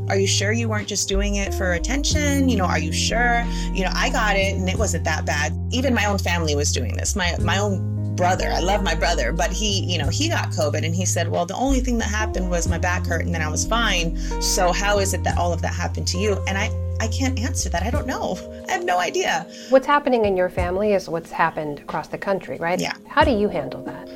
Are 0.08 0.16
you 0.16 0.26
sure 0.26 0.52
you 0.52 0.68
weren't 0.68 0.88
just 0.88 1.08
doing 1.08 1.37
it 1.37 1.54
for 1.54 1.72
attention? 1.72 2.49
You 2.49 2.56
know, 2.56 2.64
are 2.64 2.78
you 2.78 2.92
sure? 2.92 3.44
You 3.72 3.84
know, 3.84 3.92
I 3.94 4.10
got 4.10 4.37
it 4.37 4.56
and 4.56 4.68
it 4.68 4.76
wasn't 4.76 5.04
that 5.04 5.25
bad. 5.25 5.56
Even 5.70 5.94
my 5.94 6.06
own 6.06 6.18
family 6.18 6.56
was 6.56 6.72
doing 6.72 6.96
this. 6.96 7.14
My 7.14 7.37
my 7.40 7.58
own 7.58 8.00
brother, 8.17 8.50
I 8.50 8.61
love 8.61 8.83
my 8.83 8.95
brother, 8.95 9.33
but 9.33 9.50
he, 9.50 9.85
you 9.85 9.99
know, 9.99 10.09
he 10.09 10.29
got 10.29 10.50
COVID 10.50 10.85
and 10.85 10.95
he 10.95 11.05
said, 11.05 11.29
Well, 11.29 11.47
the 11.47 11.55
only 11.55 11.81
thing 11.81 11.99
that 11.99 12.09
happened 12.09 12.50
was 12.50 12.69
my 12.69 12.79
back 12.79 13.07
hurt 13.07 13.25
and 13.25 13.35
then 13.35 13.43
I 13.43 13.49
was 13.49 13.67
fine. 13.67 14.17
So 14.43 14.73
how 14.73 14.99
is 14.99 15.14
it 15.14 15.25
that 15.25 15.38
all 15.38 15.52
of 15.52 15.62
that 15.62 15.75
happened 15.75 16.07
to 16.09 16.19
you? 16.19 16.43
And 16.47 16.59
I 16.59 16.71
I 17.00 17.09
can't 17.09 17.38
answer 17.38 17.71
that. 17.71 17.83
I 17.83 17.90
don't 17.90 18.07
know. 18.07 18.38
I 18.69 18.73
have 18.73 18.85
no 18.85 18.99
idea. 18.99 19.47
What's 19.71 19.87
happening 19.87 20.26
in 20.26 20.37
your 20.37 20.50
family 20.50 20.93
is 20.93 21.09
what's 21.09 21.31
happened 21.31 21.81
across 21.81 22.09
the 22.09 22.19
country, 22.19 22.59
right? 22.59 22.79
Yeah. 22.79 22.95
How 23.09 23.25
do 23.25 23.31
you 23.31 23.49
handle 23.49 23.83
that? 23.85 24.07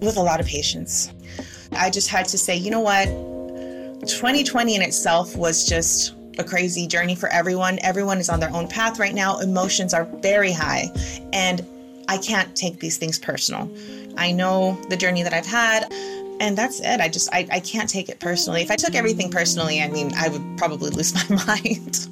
With 0.00 0.18
a 0.18 0.22
lot 0.22 0.40
of 0.40 0.46
patience. 0.46 1.10
I 1.72 1.90
just 1.90 2.08
had 2.08 2.26
to 2.28 2.38
say, 2.38 2.56
you 2.56 2.70
know 2.70 2.80
what? 2.80 3.06
2020 4.06 4.76
in 4.76 4.82
itself 4.82 5.34
was 5.34 5.66
just 5.66 6.14
a 6.38 6.44
crazy 6.44 6.86
journey 6.86 7.14
for 7.14 7.30
everyone. 7.30 7.78
Everyone 7.82 8.18
is 8.18 8.28
on 8.28 8.40
their 8.40 8.52
own 8.52 8.68
path 8.68 8.98
right 8.98 9.14
now. 9.14 9.38
Emotions 9.38 9.94
are 9.94 10.04
very 10.04 10.52
high. 10.52 10.90
And 11.32 11.66
I 12.08 12.18
can't 12.18 12.54
take 12.56 12.80
these 12.80 12.96
things 12.96 13.18
personal. 13.18 13.70
I 14.16 14.32
know 14.32 14.80
the 14.88 14.96
journey 14.96 15.22
that 15.22 15.32
I've 15.32 15.46
had 15.46 15.92
and 16.40 16.56
that's 16.56 16.80
it. 16.80 17.00
I 17.00 17.08
just 17.08 17.32
I, 17.32 17.46
I 17.50 17.60
can't 17.60 17.88
take 17.88 18.08
it 18.08 18.20
personally. 18.20 18.62
If 18.62 18.70
I 18.70 18.76
took 18.76 18.94
everything 18.94 19.30
personally, 19.30 19.82
I 19.82 19.88
mean, 19.88 20.12
I 20.16 20.28
would 20.28 20.58
probably 20.58 20.90
lose 20.90 21.14
my 21.30 21.44
mind. 21.46 22.08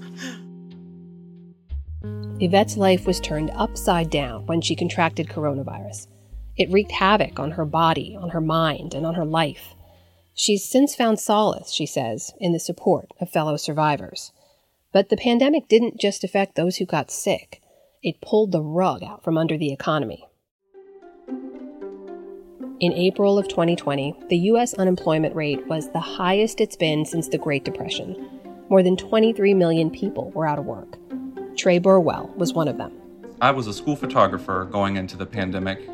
Yvette's 2.41 2.77
life 2.77 3.07
was 3.07 3.21
turned 3.21 3.51
upside 3.55 4.11
down 4.11 4.47
when 4.47 4.61
she 4.61 4.75
contracted 4.75 5.29
coronavirus. 5.29 6.09
It 6.57 6.71
wreaked 6.71 6.93
havoc 6.93 7.39
on 7.39 7.53
her 7.53 7.65
body, 7.65 8.17
on 8.21 8.31
her 8.31 8.41
mind, 8.41 8.95
and 8.95 9.07
on 9.07 9.15
her 9.15 9.25
life. 9.25 9.75
She's 10.35 10.69
since 10.69 10.97
found 10.97 11.21
solace, 11.21 11.73
she 11.73 11.87
says, 11.87 12.33
in 12.41 12.53
the 12.53 12.59
support 12.59 13.13
of 13.21 13.31
fellow 13.31 13.57
survivors. 13.57 14.33
But 14.93 15.09
the 15.09 15.17
pandemic 15.17 15.69
didn't 15.69 16.01
just 16.01 16.25
affect 16.25 16.55
those 16.55 16.77
who 16.77 16.87
got 16.87 17.11
sick, 17.11 17.61
it 18.05 18.21
pulled 18.21 18.53
the 18.53 18.63
rug 18.63 19.03
out 19.03 19.25
from 19.25 19.39
under 19.39 19.57
the 19.57 19.73
economy. 19.73 20.29
In 22.81 22.93
April 22.93 23.39
of 23.39 23.49
2020, 23.49 24.15
the 24.29 24.37
U.S. 24.37 24.75
unemployment 24.75 25.35
rate 25.35 25.67
was 25.69 25.91
the 25.91 26.01
highest 26.01 26.61
it's 26.61 26.77
been 26.77 27.07
since 27.07 27.29
the 27.29 27.39
Great 27.39 27.65
Depression. 27.65 28.29
More 28.69 28.83
than 28.83 28.97
23 28.97 29.55
million 29.55 29.91
people 29.91 30.31
were 30.33 30.47
out 30.47 30.59
of 30.59 30.67
work. 30.67 30.99
Trey 31.57 31.79
Burwell 31.79 32.31
was 32.37 32.53
one 32.53 32.69
of 32.69 32.77
them. 32.77 32.93
I 33.41 33.51
was 33.51 33.67
a 33.67 33.73
school 33.73 33.97
photographer 33.97 34.69
going 34.71 34.97
into 34.97 35.17
the 35.17 35.25
pandemic. 35.25 35.89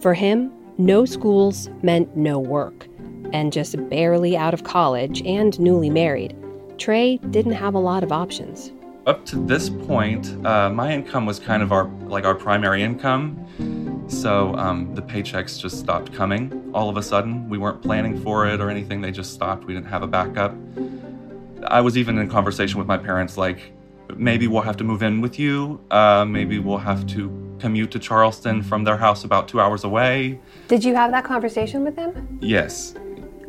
For 0.00 0.14
him, 0.14 0.52
no 0.78 1.04
schools 1.04 1.68
meant 1.82 2.16
no 2.16 2.38
work. 2.38 2.86
And 3.32 3.52
just 3.52 3.76
barely 3.88 4.36
out 4.36 4.54
of 4.54 4.62
college 4.62 5.22
and 5.22 5.58
newly 5.58 5.90
married, 5.90 6.36
Trey 6.78 7.16
didn't 7.30 7.52
have 7.52 7.74
a 7.74 7.80
lot 7.80 8.04
of 8.04 8.12
options. 8.12 8.70
Up 9.04 9.26
to 9.26 9.36
this 9.36 9.68
point, 9.68 10.28
uh, 10.46 10.70
my 10.70 10.92
income 10.92 11.26
was 11.26 11.40
kind 11.40 11.60
of 11.60 11.72
our 11.72 11.84
like 12.06 12.24
our 12.24 12.36
primary 12.36 12.84
income. 12.84 14.04
So 14.08 14.54
um, 14.54 14.94
the 14.94 15.02
paychecks 15.02 15.58
just 15.58 15.80
stopped 15.80 16.12
coming 16.12 16.70
all 16.72 16.88
of 16.88 16.96
a 16.96 17.02
sudden. 17.02 17.48
We 17.48 17.58
weren't 17.58 17.82
planning 17.82 18.20
for 18.22 18.46
it 18.46 18.60
or 18.60 18.70
anything. 18.70 19.00
They 19.00 19.10
just 19.10 19.32
stopped. 19.32 19.64
We 19.64 19.74
didn't 19.74 19.88
have 19.88 20.02
a 20.02 20.06
backup. 20.06 20.54
I 21.66 21.80
was 21.80 21.98
even 21.98 22.18
in 22.18 22.28
conversation 22.28 22.78
with 22.78 22.86
my 22.86 22.98
parents, 22.98 23.36
like, 23.36 23.72
maybe 24.16 24.46
we'll 24.46 24.62
have 24.62 24.76
to 24.78 24.84
move 24.84 25.02
in 25.02 25.20
with 25.20 25.38
you. 25.38 25.80
Uh, 25.90 26.24
maybe 26.24 26.58
we'll 26.58 26.78
have 26.78 27.06
to 27.08 27.56
commute 27.58 27.90
to 27.92 27.98
Charleston 27.98 28.62
from 28.62 28.84
their 28.84 28.96
house 28.96 29.24
about 29.24 29.48
two 29.48 29.60
hours 29.60 29.84
away. 29.84 30.40
Did 30.68 30.84
you 30.84 30.94
have 30.94 31.10
that 31.12 31.24
conversation 31.24 31.84
with 31.84 31.96
them? 31.96 32.38
Yes. 32.40 32.94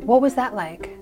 What 0.00 0.20
was 0.20 0.34
that 0.34 0.54
like? 0.54 0.96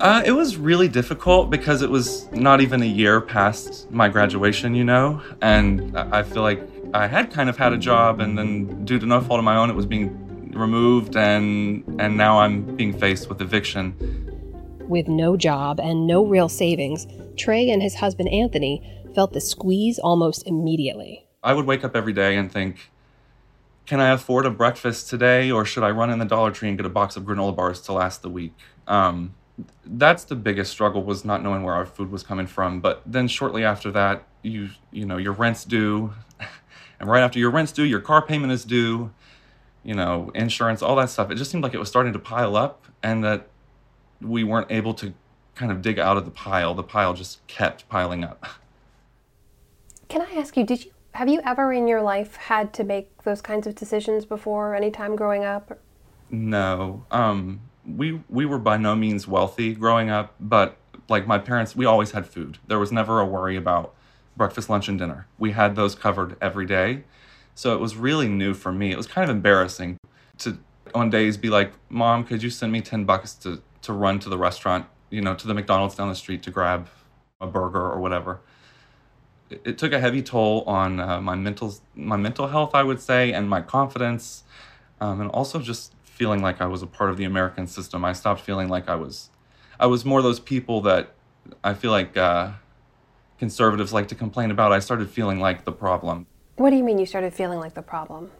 Uh, 0.00 0.22
it 0.24 0.30
was 0.30 0.56
really 0.56 0.86
difficult 0.86 1.50
because 1.50 1.82
it 1.82 1.90
was 1.90 2.30
not 2.30 2.60
even 2.60 2.82
a 2.82 2.86
year 2.86 3.20
past 3.20 3.90
my 3.90 4.08
graduation, 4.08 4.74
you 4.74 4.84
know? 4.84 5.20
And 5.42 5.96
I 5.98 6.22
feel 6.22 6.42
like 6.42 6.62
I 6.94 7.08
had 7.08 7.32
kind 7.32 7.48
of 7.48 7.56
had 7.56 7.72
a 7.72 7.78
job, 7.78 8.20
and 8.20 8.38
then 8.38 8.84
due 8.84 8.98
to 9.00 9.06
no 9.06 9.20
fault 9.20 9.38
of 9.38 9.44
my 9.44 9.56
own, 9.56 9.70
it 9.70 9.74
was 9.74 9.86
being 9.86 10.52
removed, 10.52 11.16
and 11.16 11.84
and 11.98 12.16
now 12.16 12.38
I'm 12.38 12.76
being 12.76 12.96
faced 12.98 13.28
with 13.28 13.40
eviction. 13.40 13.94
With 14.88 15.08
no 15.08 15.36
job 15.36 15.80
and 15.80 16.06
no 16.06 16.24
real 16.24 16.48
savings, 16.48 17.06
Trey 17.36 17.68
and 17.68 17.82
his 17.82 17.96
husband 17.96 18.28
Anthony 18.30 18.82
felt 19.14 19.32
the 19.32 19.40
squeeze 19.40 19.98
almost 19.98 20.46
immediately. 20.46 21.26
I 21.42 21.52
would 21.54 21.66
wake 21.66 21.84
up 21.84 21.94
every 21.94 22.12
day 22.12 22.36
and 22.36 22.50
think, 22.50 22.90
can 23.84 24.00
I 24.00 24.10
afford 24.10 24.46
a 24.46 24.50
breakfast 24.50 25.10
today, 25.10 25.50
or 25.50 25.64
should 25.64 25.82
I 25.82 25.90
run 25.90 26.08
in 26.10 26.20
the 26.20 26.24
Dollar 26.24 26.52
Tree 26.52 26.68
and 26.68 26.78
get 26.78 26.86
a 26.86 26.90
box 26.90 27.16
of 27.16 27.24
granola 27.24 27.54
bars 27.54 27.80
to 27.82 27.92
last 27.92 28.22
the 28.22 28.30
week? 28.30 28.54
Um, 28.86 29.34
that's 29.84 30.24
the 30.24 30.36
biggest 30.36 30.70
struggle 30.70 31.02
was 31.02 31.24
not 31.24 31.42
knowing 31.42 31.62
where 31.62 31.74
our 31.74 31.86
food 31.86 32.10
was 32.10 32.22
coming 32.22 32.46
from. 32.46 32.80
But 32.80 33.02
then 33.06 33.28
shortly 33.28 33.64
after 33.64 33.90
that, 33.92 34.24
you 34.42 34.70
you 34.92 35.04
know 35.04 35.16
your 35.16 35.32
rent's 35.32 35.64
due, 35.64 36.12
and 37.00 37.08
right 37.08 37.22
after 37.22 37.38
your 37.38 37.50
rent's 37.50 37.72
due, 37.72 37.84
your 37.84 38.00
car 38.00 38.22
payment 38.24 38.52
is 38.52 38.64
due, 38.64 39.10
you 39.82 39.94
know 39.94 40.30
insurance, 40.34 40.82
all 40.82 40.96
that 40.96 41.10
stuff. 41.10 41.30
It 41.30 41.36
just 41.36 41.50
seemed 41.50 41.64
like 41.64 41.74
it 41.74 41.78
was 41.78 41.88
starting 41.88 42.12
to 42.12 42.18
pile 42.18 42.56
up, 42.56 42.86
and 43.02 43.24
that 43.24 43.48
we 44.20 44.44
weren't 44.44 44.70
able 44.70 44.94
to 44.94 45.12
kind 45.54 45.72
of 45.72 45.82
dig 45.82 45.98
out 45.98 46.16
of 46.16 46.24
the 46.24 46.30
pile. 46.30 46.74
The 46.74 46.82
pile 46.82 47.14
just 47.14 47.44
kept 47.46 47.88
piling 47.88 48.24
up. 48.24 48.46
Can 50.08 50.22
I 50.22 50.32
ask 50.36 50.56
you, 50.56 50.64
did 50.64 50.84
you 50.84 50.92
have 51.12 51.28
you 51.28 51.40
ever 51.44 51.72
in 51.72 51.88
your 51.88 52.00
life 52.00 52.36
had 52.36 52.72
to 52.74 52.84
make 52.84 53.22
those 53.24 53.42
kinds 53.42 53.66
of 53.66 53.74
decisions 53.74 54.24
before, 54.24 54.74
Any 54.74 54.90
time 54.90 55.16
growing 55.16 55.44
up? 55.44 55.78
No. 56.30 57.04
Um, 57.10 57.60
we 57.96 58.20
we 58.28 58.44
were 58.44 58.58
by 58.58 58.76
no 58.76 58.94
means 58.94 59.26
wealthy 59.26 59.74
growing 59.74 60.10
up, 60.10 60.34
but 60.38 60.76
like 61.08 61.26
my 61.26 61.38
parents, 61.38 61.74
we 61.74 61.86
always 61.86 62.10
had 62.10 62.26
food. 62.26 62.58
There 62.66 62.78
was 62.78 62.92
never 62.92 63.20
a 63.20 63.24
worry 63.24 63.56
about 63.56 63.94
breakfast, 64.36 64.68
lunch, 64.68 64.88
and 64.88 64.98
dinner. 64.98 65.26
We 65.38 65.52
had 65.52 65.74
those 65.74 65.94
covered 65.94 66.36
every 66.40 66.66
day. 66.66 67.04
So 67.54 67.74
it 67.74 67.80
was 67.80 67.96
really 67.96 68.28
new 68.28 68.54
for 68.54 68.70
me. 68.70 68.92
It 68.92 68.96
was 68.96 69.06
kind 69.06 69.28
of 69.28 69.34
embarrassing 69.34 69.98
to 70.38 70.58
on 70.94 71.10
days 71.10 71.36
be 71.36 71.50
like, 71.50 71.72
"Mom, 71.88 72.24
could 72.24 72.42
you 72.42 72.50
send 72.50 72.72
me 72.72 72.80
10 72.80 73.04
bucks 73.04 73.34
to 73.34 73.62
to 73.82 73.92
run 73.92 74.18
to 74.20 74.28
the 74.28 74.38
restaurant, 74.38 74.86
you 75.10 75.20
know, 75.20 75.34
to 75.34 75.46
the 75.46 75.54
McDonald's 75.54 75.94
down 75.94 76.08
the 76.08 76.14
street 76.14 76.42
to 76.44 76.50
grab 76.50 76.88
a 77.40 77.46
burger 77.46 77.80
or 77.80 77.98
whatever." 77.98 78.40
It, 79.50 79.78
took 79.78 79.94
a 79.94 79.98
heavy 79.98 80.22
toll 80.22 80.62
on 80.66 81.00
uh, 81.00 81.22
my 81.22 81.34
mental 81.34 81.74
my 81.94 82.18
mental 82.18 82.48
health, 82.48 82.74
I 82.74 82.82
would 82.82 83.00
say, 83.00 83.32
and 83.32 83.48
my 83.48 83.62
confidence, 83.62 84.44
um, 85.00 85.22
and 85.22 85.30
also 85.30 85.58
just 85.58 85.94
feeling 86.18 86.42
like 86.42 86.60
I 86.60 86.66
was 86.66 86.82
a 86.82 86.86
part 86.86 87.10
of 87.10 87.16
the 87.16 87.24
American 87.24 87.68
system. 87.68 88.04
I 88.04 88.12
stopped 88.12 88.40
feeling 88.40 88.68
like 88.68 88.88
I 88.88 88.96
was 88.96 89.30
I 89.78 89.86
was 89.86 90.04
more 90.04 90.20
those 90.20 90.40
people 90.40 90.80
that 90.82 91.14
I 91.62 91.74
feel 91.74 91.92
like 91.92 92.16
uh, 92.16 92.50
conservatives 93.38 93.92
like 93.92 94.08
to 94.08 94.16
complain 94.16 94.50
about. 94.50 94.72
I 94.72 94.80
started 94.80 95.08
feeling 95.08 95.38
like 95.38 95.64
the 95.64 95.70
problem. 95.70 96.26
What 96.56 96.70
do 96.70 96.76
you 96.76 96.82
mean 96.82 96.98
you 96.98 97.06
started 97.06 97.32
feeling 97.32 97.60
like 97.60 97.74
the 97.74 97.82
problem? 97.82 98.32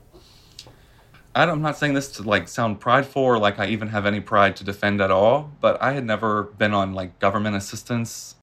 I 1.36 1.44
am 1.44 1.62
not 1.62 1.78
saying 1.78 1.94
this 1.94 2.10
to 2.16 2.22
like 2.24 2.48
sound 2.48 2.80
prideful 2.80 3.22
or 3.22 3.38
like 3.38 3.60
I 3.60 3.66
even 3.68 3.88
have 3.88 4.04
any 4.06 4.20
pride 4.20 4.56
to 4.56 4.64
defend 4.64 5.00
at 5.00 5.12
all, 5.12 5.52
but 5.60 5.80
I 5.80 5.92
had 5.92 6.04
never 6.04 6.42
been 6.42 6.74
on 6.74 6.94
like 6.94 7.20
government 7.20 7.54
assistance. 7.54 8.34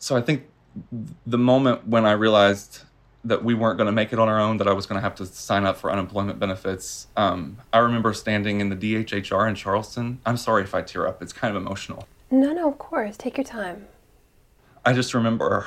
So 0.00 0.16
I 0.16 0.20
think 0.20 0.48
the 1.24 1.38
moment 1.38 1.86
when 1.86 2.04
I 2.04 2.12
realized 2.12 2.82
that 3.24 3.44
we 3.44 3.54
weren't 3.54 3.76
going 3.76 3.86
to 3.86 3.92
make 3.92 4.12
it 4.12 4.18
on 4.18 4.28
our 4.28 4.40
own, 4.40 4.56
that 4.56 4.66
I 4.66 4.72
was 4.72 4.86
going 4.86 4.96
to 4.96 5.02
have 5.02 5.14
to 5.16 5.26
sign 5.26 5.64
up 5.64 5.76
for 5.76 5.90
unemployment 5.90 6.38
benefits, 6.38 7.08
um, 7.16 7.58
I 7.72 7.78
remember 7.78 8.14
standing 8.14 8.60
in 8.60 8.70
the 8.70 8.76
DHHR 8.76 9.48
in 9.48 9.54
Charleston. 9.54 10.20
I'm 10.24 10.36
sorry 10.36 10.62
if 10.62 10.74
I 10.74 10.82
tear 10.82 11.06
up, 11.06 11.22
it's 11.22 11.32
kind 11.32 11.54
of 11.54 11.62
emotional. 11.62 12.08
No, 12.30 12.52
no, 12.52 12.68
of 12.68 12.78
course. 12.78 13.16
Take 13.16 13.36
your 13.36 13.44
time. 13.44 13.88
I 14.84 14.92
just 14.94 15.12
remember 15.12 15.66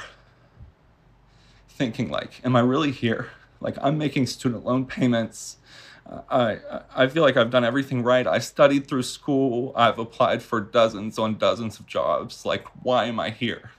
thinking 1.69 2.09
like, 2.09 2.41
am 2.43 2.55
I 2.55 2.61
really 2.61 2.91
here? 2.91 3.29
Like 3.59 3.77
I'm 3.81 3.97
making 3.97 4.27
student 4.27 4.65
loan 4.65 4.85
payments. 4.85 5.57
I 6.29 6.59
I 6.93 7.07
feel 7.07 7.23
like 7.23 7.37
I've 7.37 7.49
done 7.49 7.63
everything 7.63 8.03
right. 8.03 8.27
I 8.27 8.39
studied 8.39 8.87
through 8.87 9.03
school. 9.03 9.71
I've 9.75 9.99
applied 9.99 10.43
for 10.43 10.59
dozens 10.59 11.17
on 11.17 11.37
dozens 11.37 11.79
of 11.79 11.87
jobs. 11.87 12.45
Like 12.45 12.67
why 12.83 13.05
am 13.05 13.19
I 13.19 13.29
here? 13.29 13.71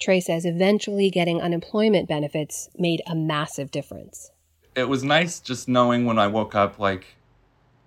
Trey 0.00 0.20
says 0.20 0.44
eventually 0.44 1.10
getting 1.10 1.40
unemployment 1.40 2.08
benefits 2.08 2.68
made 2.76 3.02
a 3.06 3.14
massive 3.14 3.70
difference. 3.70 4.30
It 4.74 4.88
was 4.88 5.02
nice 5.02 5.40
just 5.40 5.68
knowing 5.68 6.04
when 6.04 6.18
I 6.18 6.26
woke 6.26 6.54
up 6.54 6.78
like 6.78 7.16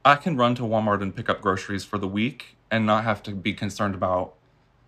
I 0.04 0.16
can 0.16 0.36
run 0.36 0.56
to 0.56 0.64
Walmart 0.64 1.04
and 1.04 1.16
pick 1.16 1.30
up 1.30 1.40
groceries 1.40 1.86
for 1.86 2.00
the 2.00 2.08
week 2.08 2.58
and 2.72 2.86
not 2.86 3.04
have 3.04 3.22
to 3.24 3.32
be 3.32 3.54
concerned 3.54 3.94
about, 3.94 4.34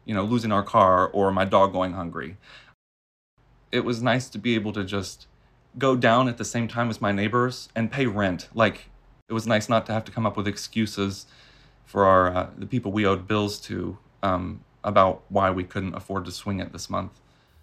you 0.06 0.16
know, 0.16 0.24
losing 0.24 0.51
our 0.51 0.63
car 0.63 1.08
or 1.10 1.32
my 1.32 1.46
dog 1.46 1.74
going 1.74 1.94
hungry. 1.94 2.38
It 3.72 3.86
was 3.86 4.01
nice 4.01 4.28
to 4.30 4.40
be 4.40 4.56
able 4.56 4.74
to 4.74 4.84
just 4.84 5.28
go 5.78 5.96
down 5.96 6.28
at 6.28 6.38
the 6.38 6.46
same 6.46 6.68
time 6.68 6.90
as 6.90 7.00
my 7.00 7.12
neighbors 7.12 7.70
and 7.75 7.92
pay 7.92 8.08
rent. 8.08 8.50
Like 8.56 8.90
it 9.30 9.34
was 9.34 9.46
nice 9.46 9.70
not 9.70 9.86
to 9.86 9.94
have 9.94 10.04
to 10.06 10.12
come 10.12 10.25
up 10.25 10.36
with 10.36 10.48
excuses 10.48 11.28
for 11.86 12.06
our 12.06 12.36
uh, 12.36 12.50
the 12.58 12.66
people 12.66 12.92
we 12.92 13.06
owed 13.06 13.28
bills 13.28 13.60
to 13.60 13.98
um, 14.24 14.62
about 14.83 15.23
why 15.29 15.51
we 15.51 15.63
couldn't 15.63 15.95
afford 15.95 16.25
to 16.25 16.31
swing 16.31 16.59
it 16.59 16.71
this 16.71 16.89
month. 16.89 17.19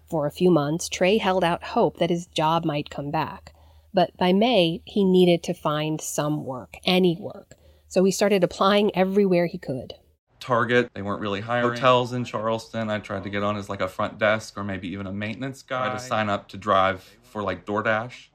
For 0.09 0.25
a 0.25 0.31
few 0.31 0.49
months, 0.49 0.89
Trey 0.89 1.17
held 1.17 1.43
out 1.43 1.63
hope 1.63 1.97
that 1.97 2.09
his 2.09 2.25
job 2.27 2.65
might 2.65 2.89
come 2.89 3.11
back. 3.11 3.53
But 3.93 4.15
by 4.17 4.33
May, 4.33 4.81
he 4.85 5.03
needed 5.03 5.43
to 5.43 5.53
find 5.53 5.99
some 5.99 6.45
work, 6.45 6.77
any 6.85 7.17
work. 7.19 7.55
So 7.87 8.03
he 8.03 8.11
started 8.11 8.43
applying 8.43 8.95
everywhere 8.95 9.47
he 9.47 9.57
could. 9.57 9.95
Target, 10.39 10.89
they 10.93 11.01
weren't 11.01 11.21
really 11.21 11.41
hiring. 11.41 11.71
Hotels 11.71 12.13
in 12.13 12.23
Charleston, 12.23 12.89
I 12.89 12.99
tried 12.99 13.23
to 13.23 13.29
get 13.29 13.43
on 13.43 13.57
as 13.57 13.67
like 13.67 13.81
a 13.81 13.87
front 13.87 14.17
desk 14.17 14.57
or 14.57 14.63
maybe 14.63 14.87
even 14.89 15.05
a 15.05 15.11
maintenance 15.11 15.63
guy 15.63 15.91
to 15.91 15.99
sign 15.99 16.29
up 16.29 16.47
to 16.49 16.57
drive 16.57 17.03
for 17.23 17.43
like 17.43 17.65
DoorDash. 17.65 18.27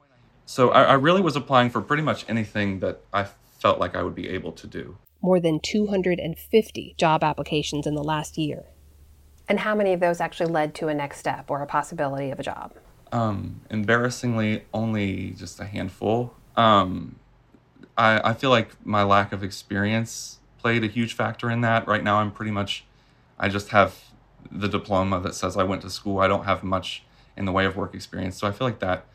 So 0.45 0.69
I, 0.69 0.83
I 0.83 0.93
really 0.93 1.21
was 1.21 1.35
applying 1.35 1.71
for 1.71 1.81
pretty 1.81 2.03
much 2.03 2.25
anything 2.29 2.79
that 2.81 3.01
I 3.11 3.27
felt 3.59 3.79
like 3.79 3.95
I 3.95 4.03
would 4.03 4.13
be 4.13 4.29
able 4.29 4.51
to 4.51 4.67
do. 4.67 4.97
More 5.21 5.39
than 5.39 5.59
250 5.59 6.95
job 6.97 7.23
applications 7.23 7.87
in 7.87 7.95
the 7.95 8.03
last 8.03 8.37
year. 8.37 8.65
And 9.47 9.59
how 9.59 9.75
many 9.75 9.93
of 9.93 9.99
those 9.99 10.19
actually 10.19 10.51
led 10.51 10.73
to 10.75 10.87
a 10.87 10.93
next 10.93 11.19
step 11.19 11.49
or 11.49 11.61
a 11.61 11.67
possibility 11.67 12.31
of 12.31 12.39
a 12.39 12.43
job? 12.43 12.73
Um, 13.11 13.61
embarrassingly, 13.69 14.63
only 14.73 15.31
just 15.31 15.59
a 15.59 15.65
handful. 15.65 16.33
Um, 16.55 17.17
I, 17.97 18.31
I 18.31 18.33
feel 18.33 18.49
like 18.49 18.69
my 18.85 19.03
lack 19.03 19.31
of 19.31 19.43
experience 19.43 20.39
played 20.57 20.83
a 20.83 20.87
huge 20.87 21.13
factor 21.13 21.49
in 21.49 21.61
that. 21.61 21.87
Right 21.87 22.03
now, 22.03 22.17
I'm 22.17 22.31
pretty 22.31 22.51
much, 22.51 22.85
I 23.37 23.49
just 23.49 23.69
have 23.69 23.95
the 24.51 24.67
diploma 24.67 25.19
that 25.21 25.35
says 25.35 25.57
I 25.57 25.63
went 25.63 25.81
to 25.83 25.89
school. 25.89 26.19
I 26.19 26.27
don't 26.27 26.45
have 26.45 26.63
much 26.63 27.03
in 27.37 27.45
the 27.45 27.51
way 27.51 27.65
of 27.65 27.75
work 27.75 27.93
experience. 27.93 28.37
So 28.37 28.47
I 28.47 28.51
feel 28.51 28.67
like 28.67 28.79
that 28.79 29.05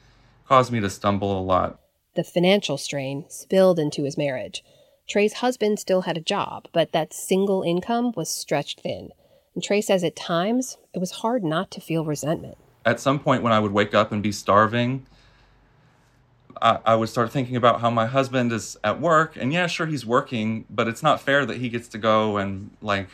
caused 0.46 0.72
me 0.72 0.80
to 0.80 0.90
stumble 0.90 1.38
a 1.38 1.42
lot. 1.42 1.80
The 2.14 2.24
financial 2.24 2.76
strain 2.76 3.24
spilled 3.28 3.78
into 3.78 4.04
his 4.04 4.18
marriage. 4.18 4.64
Trey's 5.08 5.34
husband 5.34 5.78
still 5.78 6.02
had 6.02 6.16
a 6.16 6.20
job, 6.20 6.68
but 6.72 6.92
that 6.92 7.12
single 7.12 7.62
income 7.62 8.12
was 8.16 8.28
stretched 8.28 8.80
thin. 8.80 9.10
And 9.54 9.62
Trey 9.62 9.80
says 9.80 10.04
at 10.04 10.16
times 10.16 10.78
it 10.94 10.98
was 10.98 11.10
hard 11.10 11.44
not 11.44 11.70
to 11.72 11.80
feel 11.80 12.04
resentment. 12.04 12.56
At 12.84 13.00
some 13.00 13.18
point, 13.18 13.42
when 13.42 13.52
I 13.52 13.60
would 13.60 13.72
wake 13.72 13.94
up 13.94 14.12
and 14.12 14.22
be 14.22 14.32
starving, 14.32 15.06
I, 16.62 16.78
I, 16.84 16.94
would 16.94 17.08
start 17.08 17.30
thinking 17.30 17.56
about 17.56 17.80
how 17.80 17.90
my 17.90 18.06
husband 18.06 18.52
is 18.52 18.76
at 18.82 19.00
work. 19.00 19.36
And 19.36 19.52
yeah, 19.52 19.66
sure, 19.66 19.86
he's 19.86 20.06
working, 20.06 20.64
but 20.70 20.88
it's 20.88 21.02
not 21.02 21.20
fair 21.20 21.44
that 21.46 21.58
he 21.58 21.68
gets 21.68 21.88
to 21.88 21.98
go 21.98 22.36
and 22.36 22.70
like 22.80 23.08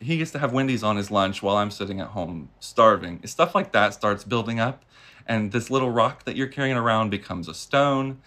he 0.00 0.16
gets 0.16 0.30
to 0.32 0.38
have 0.38 0.52
Wendy's 0.52 0.82
on 0.82 0.96
his 0.96 1.10
lunch 1.10 1.42
while 1.42 1.56
I'm 1.56 1.70
sitting 1.70 2.00
at 2.00 2.08
home 2.08 2.48
starving. 2.60 3.20
Stuff 3.26 3.54
like 3.54 3.72
that 3.72 3.94
starts 3.94 4.24
building 4.24 4.60
up. 4.60 4.84
And 5.26 5.52
this 5.52 5.70
little 5.70 5.90
rock 5.90 6.24
that 6.24 6.36
you're 6.36 6.48
carrying 6.48 6.76
around 6.76 7.10
becomes 7.10 7.48
a 7.48 7.54
stone. 7.54 8.20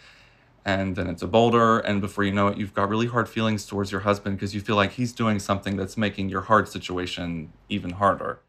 And 0.68 0.98
then 0.98 1.08
it's 1.08 1.22
a 1.22 1.28
boulder. 1.28 1.80
And 1.80 2.02
before 2.02 2.26
you 2.26 2.34
know 2.34 2.50
it, 2.50 2.58
you've 2.58 2.74
got 2.74 2.90
really 2.90 3.08
hard 3.08 3.30
feelings 3.30 3.66
towards 3.66 3.90
your 3.90 4.02
husband 4.02 4.36
because 4.36 4.54
you 4.54 4.60
feel 4.60 4.76
like 4.76 4.92
he's 4.92 5.14
doing 5.14 5.40
something 5.40 5.78
that's 5.78 5.96
making 5.96 6.28
your 6.28 6.42
hard 6.42 6.68
situation 6.68 7.54
even 7.70 7.92
harder. 7.92 8.42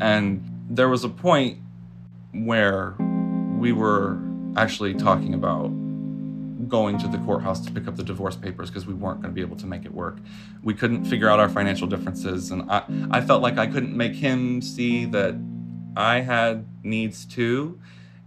And 0.00 0.48
there 0.70 0.88
was 0.88 1.02
a 1.02 1.08
point 1.08 1.58
where 2.32 2.94
we 3.58 3.72
were 3.72 4.20
actually 4.56 4.94
talking 4.94 5.34
about 5.34 5.66
going 6.68 6.96
to 6.98 7.08
the 7.08 7.18
courthouse 7.18 7.58
to 7.66 7.72
pick 7.72 7.88
up 7.88 7.96
the 7.96 8.04
divorce 8.04 8.36
papers 8.36 8.70
because 8.70 8.86
we 8.86 8.94
weren't 8.94 9.20
going 9.20 9.32
to 9.32 9.34
be 9.34 9.40
able 9.40 9.56
to 9.56 9.66
make 9.66 9.84
it 9.84 9.92
work. 9.92 10.18
We 10.62 10.74
couldn't 10.74 11.06
figure 11.06 11.28
out 11.28 11.40
our 11.40 11.48
financial 11.48 11.88
differences, 11.88 12.52
and 12.52 12.70
I, 12.70 12.84
I 13.10 13.20
felt 13.20 13.42
like 13.42 13.58
I 13.58 13.66
couldn't 13.66 13.96
make 13.96 14.14
him 14.14 14.62
see 14.62 15.06
that 15.06 15.34
I 15.96 16.20
had 16.20 16.66
needs 16.82 17.24
too, 17.24 17.78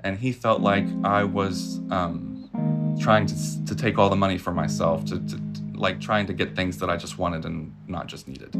and 0.02 0.18
he 0.18 0.32
felt 0.32 0.62
like 0.62 0.86
I 1.04 1.24
was 1.24 1.80
um, 1.90 2.96
trying 3.00 3.26
to, 3.28 3.66
to 3.66 3.76
take 3.76 3.98
all 3.98 4.10
the 4.10 4.16
money 4.16 4.38
for 4.38 4.52
myself, 4.52 5.06
to, 5.06 5.20
to, 5.20 5.38
to 5.38 5.62
like 5.74 6.00
trying 6.00 6.28
to 6.28 6.34
get 6.34 6.56
things 6.56 6.78
that 6.78 6.90
I 6.90 6.98
just 6.98 7.18
wanted 7.18 7.46
and 7.46 7.74
not 7.88 8.08
just 8.08 8.28
needed. 8.28 8.54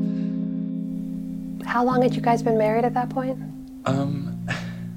How 1.66 1.84
long 1.84 2.02
had 2.02 2.16
you 2.16 2.22
guys 2.22 2.44
been 2.44 2.58
married 2.58 2.86
at 2.86 2.94
that 2.94 3.10
point? 3.10 3.40
Um, 3.86 4.48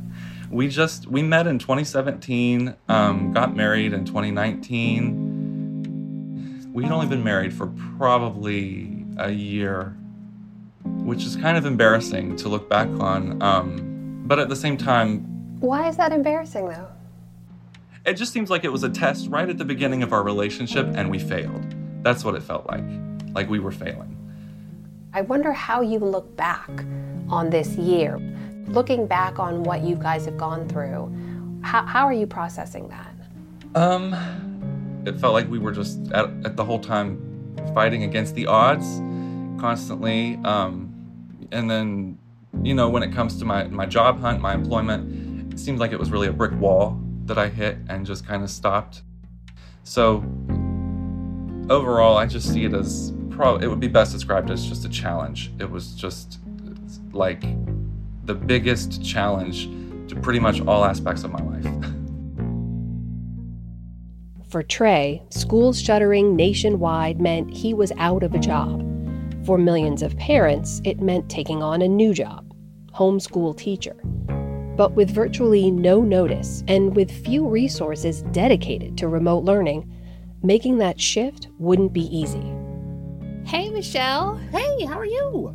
we 0.51 0.69
just 0.69 1.07
we 1.07 1.23
met 1.23 1.47
in 1.47 1.59
2017, 1.59 2.75
um, 2.89 3.33
got 3.33 3.57
married 3.57 3.93
in 3.93 4.05
2019. 4.05 6.71
We 6.73 6.85
had 6.85 6.93
only 6.93 7.07
been 7.07 7.25
married 7.25 7.53
for 7.53 7.73
probably 7.97 9.05
a 9.19 9.31
year, 9.31 9.97
which 10.85 11.25
is 11.25 11.37
kind 11.37 11.57
of 11.57 11.67
embarrassing 11.67 12.37
to 12.37 12.49
look 12.49 12.69
back 12.69 12.89
on. 13.01 13.43
Um, 13.43 13.88
but 14.29 14.39
at 14.39 14.49
the 14.49 14.57
same 14.57 14.77
time, 14.77 15.21
why 15.61 15.89
is 15.89 15.97
that 15.97 16.13
embarrassing 16.13 16.69
though? 16.69 16.87
It 18.07 18.15
just 18.15 18.33
seems 18.33 18.49
like 18.51 18.65
it 18.65 18.73
was 18.73 18.85
a 18.85 18.89
test 18.89 19.29
right 19.29 19.49
at 19.49 19.59
the 19.59 19.65
beginning 19.65 20.03
of 20.03 20.13
our 20.13 20.23
relationship, 20.23 20.87
and 20.95 21.11
we 21.11 21.19
failed. 21.19 21.75
That's 22.03 22.25
what 22.25 22.35
it 22.35 22.43
felt 22.43 22.67
like, 22.67 22.85
like 23.35 23.51
we 23.51 23.59
were 23.59 23.73
failing. 23.73 24.15
I 25.13 25.23
wonder 25.23 25.53
how 25.53 25.81
you 25.81 25.99
look 25.99 26.37
back 26.37 26.71
on 27.29 27.51
this 27.51 27.77
year. 27.77 28.19
Looking 28.67 29.07
back 29.07 29.39
on 29.39 29.63
what 29.63 29.83
you 29.83 29.97
guys 29.97 30.27
have 30.27 30.37
gone 30.37 30.69
through, 30.69 31.13
how, 31.63 31.85
how 31.87 32.07
are 32.07 32.13
you 32.13 32.27
processing 32.27 32.89
that? 32.89 33.15
Um, 33.75 34.15
it 35.07 35.19
felt 35.19 35.33
like 35.33 35.49
we 35.51 35.59
were 35.59 35.73
just 35.73 35.99
at, 36.13 36.27
at 36.45 36.57
the 36.57 36.65
whole 36.65 36.79
time 36.79 37.19
fighting 37.75 38.05
against 38.05 38.35
the 38.35 38.47
odds 38.47 38.87
constantly. 39.61 40.39
Um, 40.45 40.95
and 41.51 41.71
then, 41.71 42.19
you 42.63 42.75
know, 42.75 42.89
when 42.89 43.03
it 43.03 43.13
comes 43.13 43.39
to 43.39 43.45
my, 43.45 43.65
my 43.69 43.87
job 43.87 44.21
hunt, 44.21 44.41
my 44.41 44.55
employment, 44.55 45.53
it 45.53 45.59
seemed 45.59 45.79
like 45.79 45.93
it 45.93 45.99
was 45.99 46.11
really 46.11 46.29
a 46.29 46.33
brick 46.33 46.59
wall 46.61 47.01
that 47.27 47.39
I 47.39 47.49
hit 47.49 47.79
and 47.89 48.05
just 48.05 48.27
kind 48.27 48.43
of 48.43 48.51
stopped. 48.51 49.03
So 49.85 50.25
overall, 51.71 52.17
I 52.17 52.27
just 52.27 52.53
see 52.53 52.65
it 52.65 52.75
as 52.75 53.13
probably 53.31 53.65
it 53.65 53.69
would 53.69 53.81
be 53.81 53.89
best 53.89 54.13
described 54.13 54.51
as 54.51 54.67
just 54.67 54.85
a 54.85 54.89
challenge. 54.89 55.53
It 55.59 55.71
was 55.71 55.95
just 55.95 56.39
like 57.13 57.45
the 58.25 58.35
biggest 58.35 59.05
challenge 59.05 59.69
to 60.09 60.17
pretty 60.17 60.41
much 60.41 60.61
all 60.63 60.85
aspects 60.85 61.25
of 61.25 61.31
my 61.31 61.43
life. 61.43 61.65
For 64.49 64.63
Trey, 64.63 65.23
schools 65.29 65.81
shuttering 65.81 66.35
nationwide 66.35 67.21
meant 67.21 67.55
he 67.55 67.75
was 67.75 67.93
out 67.99 68.23
of 68.23 68.35
a 68.35 68.39
job. 68.39 68.83
For 69.45 69.59
millions 69.59 70.03
of 70.03 70.17
parents, 70.17 70.81
it 70.85 71.01
meant 71.01 71.29
taking 71.29 71.63
on 71.63 71.83
a 71.83 71.89
new 71.89 72.15
job 72.15 72.48
homeschool 72.99 73.57
teacher. 73.57 73.95
But 74.77 74.93
with 74.93 75.11
virtually 75.11 75.71
no 75.71 76.01
notice 76.03 76.65
and 76.69 76.95
with 76.97 77.25
few 77.25 77.49
resources 77.49 78.23
dedicated 78.33 78.99
to 78.99 79.09
remote 79.09 79.45
learning, 79.45 79.91
making 80.43 80.79
that 80.79 81.01
shift 81.01 81.49
wouldn't 81.59 81.93
be 81.93 82.07
easy. 82.17 82.53
Hey, 83.45 83.71
Michelle. 83.71 84.37
Hey, 84.53 84.85
how 84.85 84.99
are 84.99 85.07
you? 85.07 85.55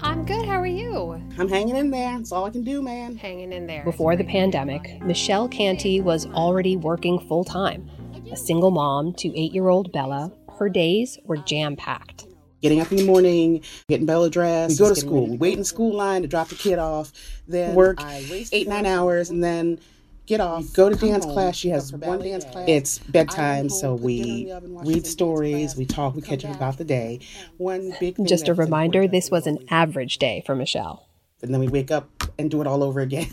I'm 0.00 0.24
good. 0.24 0.46
How 0.46 0.60
are 0.60 0.66
you? 0.66 1.12
I'm 1.38 1.48
hanging 1.48 1.76
in 1.76 1.90
there. 1.90 2.16
That's 2.18 2.32
all 2.32 2.44
I 2.44 2.50
can 2.50 2.62
do, 2.62 2.82
man. 2.82 3.16
Hanging 3.16 3.52
in 3.52 3.66
there. 3.66 3.84
Before 3.84 4.16
the 4.16 4.24
pandemic, 4.24 5.02
Michelle 5.02 5.48
Canty 5.48 6.00
was 6.00 6.26
already 6.26 6.76
working 6.76 7.18
full 7.26 7.44
time. 7.44 7.90
A 8.30 8.36
single 8.36 8.70
mom 8.70 9.14
to 9.14 9.28
eight 9.38 9.52
year 9.52 9.68
old 9.68 9.92
Bella, 9.92 10.32
her 10.58 10.68
days 10.68 11.18
were 11.24 11.36
jam 11.36 11.76
packed. 11.76 12.26
Getting 12.64 12.80
up 12.80 12.90
in 12.90 12.96
the 12.96 13.04
morning, 13.04 13.60
getting 13.90 14.06
Bella 14.06 14.30
dressed, 14.30 14.80
we 14.80 14.86
go 14.86 14.88
to 14.88 14.98
school, 14.98 15.26
we 15.26 15.36
wait 15.36 15.52
in 15.52 15.58
the 15.58 15.64
school 15.66 15.94
line 15.94 16.22
to 16.22 16.28
drop 16.28 16.48
the 16.48 16.54
kid 16.54 16.78
off, 16.78 17.12
then 17.46 17.74
work 17.74 17.98
eight, 18.00 18.66
nine 18.66 18.86
hours, 18.86 19.28
and 19.28 19.44
then 19.44 19.78
get 20.24 20.40
off, 20.40 20.72
go 20.72 20.88
to 20.88 20.96
dance 20.96 21.26
class. 21.26 21.56
She 21.56 21.68
has 21.68 21.92
one 21.92 22.20
dance 22.20 22.46
class. 22.46 22.64
It's 22.66 22.98
bedtime, 23.00 23.68
so 23.68 23.94
we 23.94 24.50
read 24.62 25.06
stories, 25.06 25.76
we 25.76 25.84
talk, 25.84 26.14
we 26.14 26.22
catch 26.22 26.42
up 26.46 26.56
about 26.56 26.78
the 26.78 26.84
day. 26.84 27.20
One 27.58 27.92
big 28.00 28.16
Just 28.26 28.48
a 28.48 28.54
reminder 28.54 29.06
this 29.06 29.30
was 29.30 29.46
an 29.46 29.58
average 29.68 30.16
day 30.16 30.42
for 30.46 30.56
Michelle. 30.56 31.06
And 31.42 31.52
then 31.52 31.60
we 31.60 31.68
wake 31.68 31.90
up 31.90 32.08
and 32.38 32.50
do 32.50 32.62
it 32.62 32.66
all 32.66 32.82
over 32.82 33.00
again. 33.00 33.28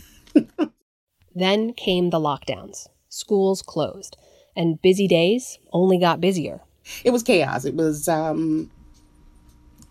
then 1.34 1.72
came 1.72 2.10
the 2.10 2.20
lockdowns. 2.20 2.90
Schools 3.08 3.62
closed, 3.62 4.18
and 4.58 4.82
busy 4.82 5.08
days 5.08 5.58
only 5.72 5.98
got 5.98 6.20
busier. 6.20 6.60
It 7.06 7.12
was 7.12 7.24
chaos. 7.24 7.64
It 7.64 7.76
was 7.76 8.10
um 8.10 8.70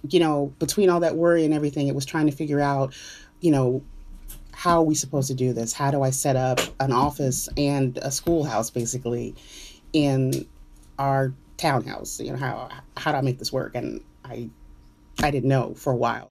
you 0.08 0.20
know, 0.20 0.52
between 0.58 0.90
all 0.90 1.00
that 1.00 1.16
worry 1.16 1.44
and 1.44 1.54
everything, 1.54 1.88
it 1.88 1.94
was 1.94 2.04
trying 2.04 2.26
to 2.26 2.32
figure 2.32 2.60
out, 2.60 2.94
you 3.40 3.50
know, 3.50 3.82
how 4.52 4.78
are 4.78 4.84
we 4.84 4.94
supposed 4.94 5.28
to 5.28 5.34
do 5.34 5.52
this? 5.52 5.72
How 5.72 5.90
do 5.90 6.02
I 6.02 6.10
set 6.10 6.36
up 6.36 6.60
an 6.80 6.92
office 6.92 7.48
and 7.56 7.96
a 7.98 8.10
schoolhouse 8.10 8.70
basically 8.70 9.34
in 9.92 10.46
our 10.98 11.32
townhouse? 11.56 12.20
You 12.20 12.32
know, 12.32 12.38
how 12.38 12.68
how 12.96 13.12
do 13.12 13.18
I 13.18 13.20
make 13.22 13.38
this 13.38 13.52
work? 13.52 13.74
And 13.74 14.02
I 14.24 14.50
I 15.22 15.30
didn't 15.30 15.48
know 15.48 15.74
for 15.74 15.92
a 15.92 15.96
while. 15.96 16.30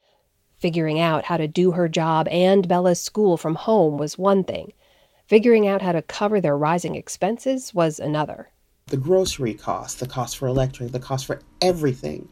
Figuring 0.59 0.99
out 0.99 1.25
how 1.25 1.37
to 1.37 1.47
do 1.47 1.71
her 1.71 1.87
job 1.87 2.27
and 2.27 2.67
Bella's 2.67 3.01
school 3.01 3.37
from 3.37 3.55
home 3.55 3.97
was 3.97 4.17
one 4.17 4.43
thing. 4.43 4.73
Figuring 5.25 5.67
out 5.67 5.81
how 5.81 5.91
to 5.91 6.01
cover 6.01 6.41
their 6.41 6.57
rising 6.57 6.95
expenses 6.95 7.73
was 7.73 7.99
another. 7.99 8.49
The 8.87 8.97
grocery 8.97 9.53
cost, 9.53 9.99
the 9.99 10.07
cost 10.07 10.37
for 10.37 10.47
electric, 10.47 10.91
the 10.91 10.99
cost 10.99 11.25
for 11.27 11.39
everything 11.61 12.27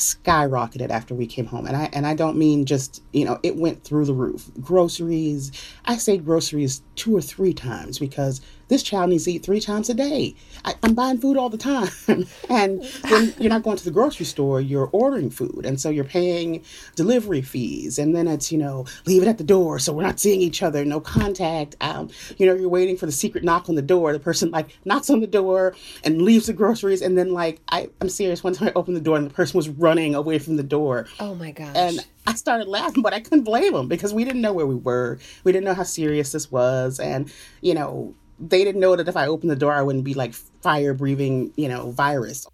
skyrocketed 0.00 0.90
after 0.90 1.14
we 1.14 1.26
came 1.26 1.46
home. 1.46 1.66
And 1.66 1.76
i 1.76 1.88
and 1.92 2.06
i 2.06 2.14
don't 2.14 2.36
mean 2.36 2.64
just 2.66 3.02
you 3.12 3.24
know 3.24 3.38
it 3.42 3.56
went 3.56 3.84
through 3.84 4.06
the 4.06 4.14
roof. 4.14 4.50
Groceries 4.60 5.52
i 5.84 5.96
say 5.96 6.18
groceries 6.18 6.82
two 6.96 7.16
or 7.16 7.20
three 7.22 7.52
times 7.54 7.98
because 7.98 8.40
this 8.70 8.82
child 8.82 9.10
needs 9.10 9.24
to 9.24 9.32
eat 9.32 9.42
three 9.42 9.60
times 9.60 9.90
a 9.90 9.94
day. 9.94 10.34
I, 10.64 10.74
am 10.84 10.94
buying 10.94 11.18
food 11.18 11.36
all 11.36 11.50
the 11.50 11.58
time. 11.58 11.90
and 12.48 12.84
when 13.08 13.34
you're 13.38 13.50
not 13.50 13.64
going 13.64 13.76
to 13.76 13.84
the 13.84 13.90
grocery 13.90 14.24
store, 14.24 14.60
you're 14.60 14.88
ordering 14.92 15.28
food. 15.28 15.66
And 15.66 15.78
so 15.80 15.90
you're 15.90 16.04
paying 16.04 16.64
delivery 16.94 17.42
fees. 17.42 17.98
And 17.98 18.14
then 18.14 18.28
it's, 18.28 18.50
you 18.52 18.58
know, 18.58 18.86
leave 19.06 19.22
it 19.22 19.28
at 19.28 19.38
the 19.38 19.44
door 19.44 19.78
so 19.80 19.92
we're 19.92 20.04
not 20.04 20.20
seeing 20.20 20.40
each 20.40 20.62
other, 20.62 20.84
no 20.84 21.00
contact. 21.00 21.74
Um, 21.80 22.10
you 22.38 22.46
know, 22.46 22.54
you're 22.54 22.68
waiting 22.68 22.96
for 22.96 23.06
the 23.06 23.12
secret 23.12 23.42
knock 23.42 23.68
on 23.68 23.74
the 23.74 23.82
door. 23.82 24.12
The 24.12 24.20
person 24.20 24.50
like 24.50 24.78
knocks 24.84 25.10
on 25.10 25.20
the 25.20 25.26
door 25.26 25.74
and 26.04 26.22
leaves 26.22 26.46
the 26.46 26.52
groceries. 26.52 27.02
And 27.02 27.18
then, 27.18 27.32
like, 27.32 27.60
I, 27.70 27.90
I'm 28.00 28.08
serious. 28.08 28.44
One 28.44 28.54
time 28.54 28.68
I 28.68 28.72
opened 28.76 28.96
the 28.96 29.00
door 29.00 29.16
and 29.16 29.26
the 29.26 29.34
person 29.34 29.58
was 29.58 29.68
running 29.68 30.14
away 30.14 30.38
from 30.38 30.56
the 30.56 30.62
door. 30.62 31.08
Oh 31.18 31.34
my 31.34 31.50
gosh. 31.50 31.74
And 31.74 32.06
I 32.26 32.34
started 32.34 32.68
laughing, 32.68 33.02
but 33.02 33.12
I 33.12 33.18
couldn't 33.18 33.42
blame 33.42 33.72
them 33.72 33.88
because 33.88 34.14
we 34.14 34.24
didn't 34.24 34.42
know 34.42 34.52
where 34.52 34.66
we 34.66 34.76
were. 34.76 35.18
We 35.42 35.50
didn't 35.50 35.64
know 35.64 35.74
how 35.74 35.82
serious 35.82 36.30
this 36.30 36.52
was. 36.52 37.00
And, 37.00 37.32
you 37.60 37.74
know, 37.74 38.14
they 38.40 38.64
didn't 38.64 38.80
know 38.80 38.96
that 38.96 39.08
if 39.08 39.16
I 39.16 39.26
opened 39.26 39.50
the 39.50 39.56
door, 39.56 39.72
I 39.72 39.82
wouldn't 39.82 40.04
be 40.04 40.14
like 40.14 40.32
fire 40.34 40.94
breathing, 40.94 41.52
you 41.56 41.68
know, 41.68 41.90
virus. 41.90 42.46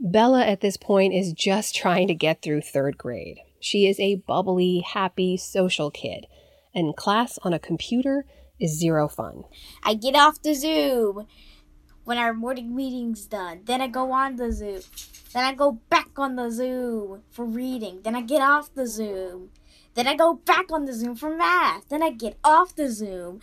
Bella 0.00 0.44
at 0.44 0.62
this 0.62 0.78
point 0.78 1.12
is 1.12 1.32
just 1.34 1.76
trying 1.76 2.08
to 2.08 2.14
get 2.14 2.40
through 2.40 2.62
third 2.62 2.96
grade. 2.96 3.38
She 3.60 3.86
is 3.86 4.00
a 4.00 4.16
bubbly, 4.16 4.80
happy, 4.80 5.36
social 5.36 5.90
kid, 5.90 6.26
and 6.74 6.96
class 6.96 7.38
on 7.42 7.52
a 7.52 7.58
computer 7.58 8.24
is 8.58 8.78
zero 8.78 9.08
fun. 9.08 9.44
I 9.82 9.94
get 9.94 10.14
off 10.14 10.40
the 10.40 10.54
Zoom 10.54 11.26
when 12.04 12.16
our 12.16 12.32
morning 12.32 12.74
meeting's 12.74 13.26
done. 13.26 13.60
Then 13.64 13.82
I 13.82 13.88
go 13.88 14.12
on 14.12 14.36
the 14.36 14.50
Zoom. 14.52 14.80
Then 15.34 15.44
I 15.44 15.54
go 15.54 15.72
back 15.90 16.18
on 16.18 16.36
the 16.36 16.50
Zoom 16.50 17.22
for 17.30 17.44
reading. 17.44 18.00
Then 18.02 18.16
I 18.16 18.22
get 18.22 18.40
off 18.40 18.74
the 18.74 18.86
Zoom. 18.86 19.50
Then 19.94 20.06
I 20.06 20.16
go 20.16 20.34
back 20.34 20.72
on 20.72 20.86
the 20.86 20.94
Zoom 20.94 21.14
for 21.14 21.36
math. 21.36 21.88
Then 21.90 22.02
I 22.02 22.10
get 22.10 22.38
off 22.42 22.74
the 22.74 22.90
Zoom 22.90 23.40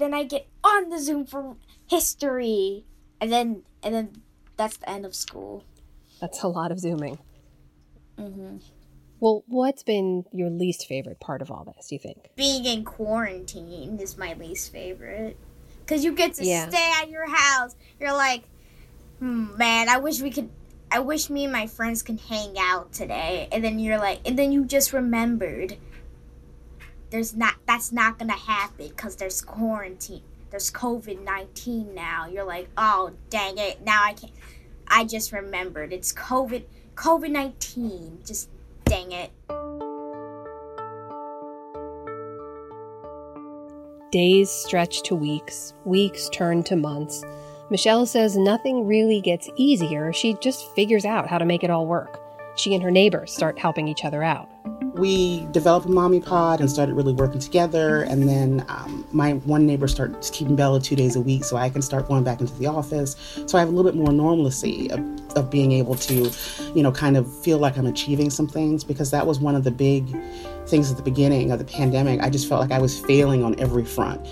then 0.00 0.14
I 0.14 0.24
get 0.24 0.48
on 0.64 0.88
the 0.88 0.98
Zoom 0.98 1.26
for 1.26 1.56
history, 1.88 2.84
and 3.20 3.30
then 3.30 3.62
and 3.82 3.94
then 3.94 4.22
that's 4.56 4.76
the 4.78 4.88
end 4.90 5.04
of 5.06 5.14
school. 5.14 5.64
That's 6.20 6.42
a 6.42 6.48
lot 6.48 6.72
of 6.72 6.78
zooming. 6.80 7.18
Mm-hmm. 8.18 8.56
Well, 9.20 9.44
what's 9.48 9.82
been 9.82 10.24
your 10.32 10.48
least 10.50 10.86
favorite 10.86 11.20
part 11.20 11.42
of 11.42 11.50
all 11.50 11.64
this? 11.64 11.88
Do 11.88 11.94
you 11.94 11.98
think 11.98 12.30
being 12.36 12.64
in 12.64 12.84
quarantine 12.84 13.98
is 14.00 14.16
my 14.16 14.34
least 14.34 14.72
favorite 14.72 15.36
because 15.80 16.04
you 16.04 16.12
get 16.12 16.34
to 16.34 16.44
Yeah. 16.44 16.68
stay 16.68 16.92
at 17.02 17.10
your 17.10 17.28
house. 17.28 17.74
You're 17.98 18.12
like, 18.14 18.44
hmm, 19.18 19.56
man, 19.56 19.88
I 19.88 19.98
wish 19.98 20.20
we 20.20 20.30
could. 20.30 20.48
I 20.92 21.00
wish 21.00 21.30
me 21.30 21.44
and 21.44 21.52
my 21.52 21.66
friends 21.68 22.02
could 22.02 22.18
hang 22.20 22.56
out 22.58 22.92
today. 22.92 23.48
And 23.52 23.62
then 23.62 23.78
you're 23.78 23.98
like, 23.98 24.20
and 24.26 24.38
then 24.38 24.52
you 24.52 24.64
just 24.64 24.92
remembered 24.92 25.76
there's 27.10 27.36
not 27.36 27.54
that's 27.66 27.92
not 27.92 28.18
gonna 28.18 28.32
happen 28.32 28.88
because 28.88 29.16
there's 29.16 29.40
quarantine 29.42 30.22
there's 30.50 30.70
covid-19 30.70 31.94
now 31.94 32.26
you're 32.26 32.44
like 32.44 32.68
oh 32.76 33.12
dang 33.28 33.58
it 33.58 33.84
now 33.84 34.02
i 34.04 34.12
can't 34.12 34.32
i 34.88 35.04
just 35.04 35.32
remembered 35.32 35.92
it's 35.92 36.12
covid 36.12 36.64
covid-19 36.94 38.26
just 38.26 38.48
dang 38.84 39.12
it 39.12 39.30
Days 44.10 44.50
stretch 44.50 45.02
to 45.04 45.14
weeks, 45.14 45.72
weeks 45.84 46.28
turn 46.30 46.64
to 46.64 46.74
months. 46.74 47.22
Michelle 47.70 48.06
says 48.06 48.36
nothing 48.36 48.84
really 48.84 49.20
gets 49.20 49.48
easier. 49.54 50.12
She 50.12 50.34
just 50.40 50.68
figures 50.74 51.04
out 51.04 51.28
how 51.28 51.38
to 51.38 51.44
make 51.44 51.62
it 51.62 51.70
all 51.70 51.86
work. 51.86 52.19
She 52.60 52.74
and 52.74 52.82
her 52.82 52.90
neighbors 52.90 53.32
start 53.32 53.58
helping 53.58 53.88
each 53.88 54.04
other 54.04 54.22
out. 54.22 54.46
We 54.92 55.46
developed 55.50 55.86
a 55.86 55.88
mommy 55.88 56.20
pod 56.20 56.60
and 56.60 56.70
started 56.70 56.94
really 56.94 57.14
working 57.14 57.40
together. 57.40 58.02
And 58.02 58.28
then 58.28 58.66
um, 58.68 59.06
my 59.12 59.32
one 59.32 59.64
neighbor 59.64 59.88
started 59.88 60.20
keeping 60.30 60.56
Bella 60.56 60.78
two 60.78 60.94
days 60.94 61.16
a 61.16 61.22
week 61.22 61.44
so 61.44 61.56
I 61.56 61.70
can 61.70 61.80
start 61.80 62.06
going 62.06 62.22
back 62.22 62.42
into 62.42 62.52
the 62.58 62.66
office. 62.66 63.16
So 63.46 63.56
I 63.56 63.60
have 63.60 63.68
a 63.68 63.72
little 63.72 63.90
bit 63.90 63.96
more 63.96 64.12
normalcy 64.12 64.90
of, 64.90 65.00
of 65.36 65.50
being 65.50 65.72
able 65.72 65.94
to, 65.94 66.30
you 66.74 66.82
know, 66.82 66.92
kind 66.92 67.16
of 67.16 67.34
feel 67.42 67.56
like 67.56 67.78
I'm 67.78 67.86
achieving 67.86 68.28
some 68.28 68.46
things 68.46 68.84
because 68.84 69.10
that 69.10 69.26
was 69.26 69.40
one 69.40 69.54
of 69.54 69.64
the 69.64 69.70
big 69.70 70.14
things 70.66 70.90
at 70.90 70.98
the 70.98 71.02
beginning 71.02 71.52
of 71.52 71.58
the 71.58 71.64
pandemic. 71.64 72.20
I 72.20 72.28
just 72.28 72.46
felt 72.46 72.60
like 72.60 72.72
I 72.72 72.78
was 72.78 73.00
failing 73.00 73.42
on 73.42 73.58
every 73.58 73.86
front 73.86 74.26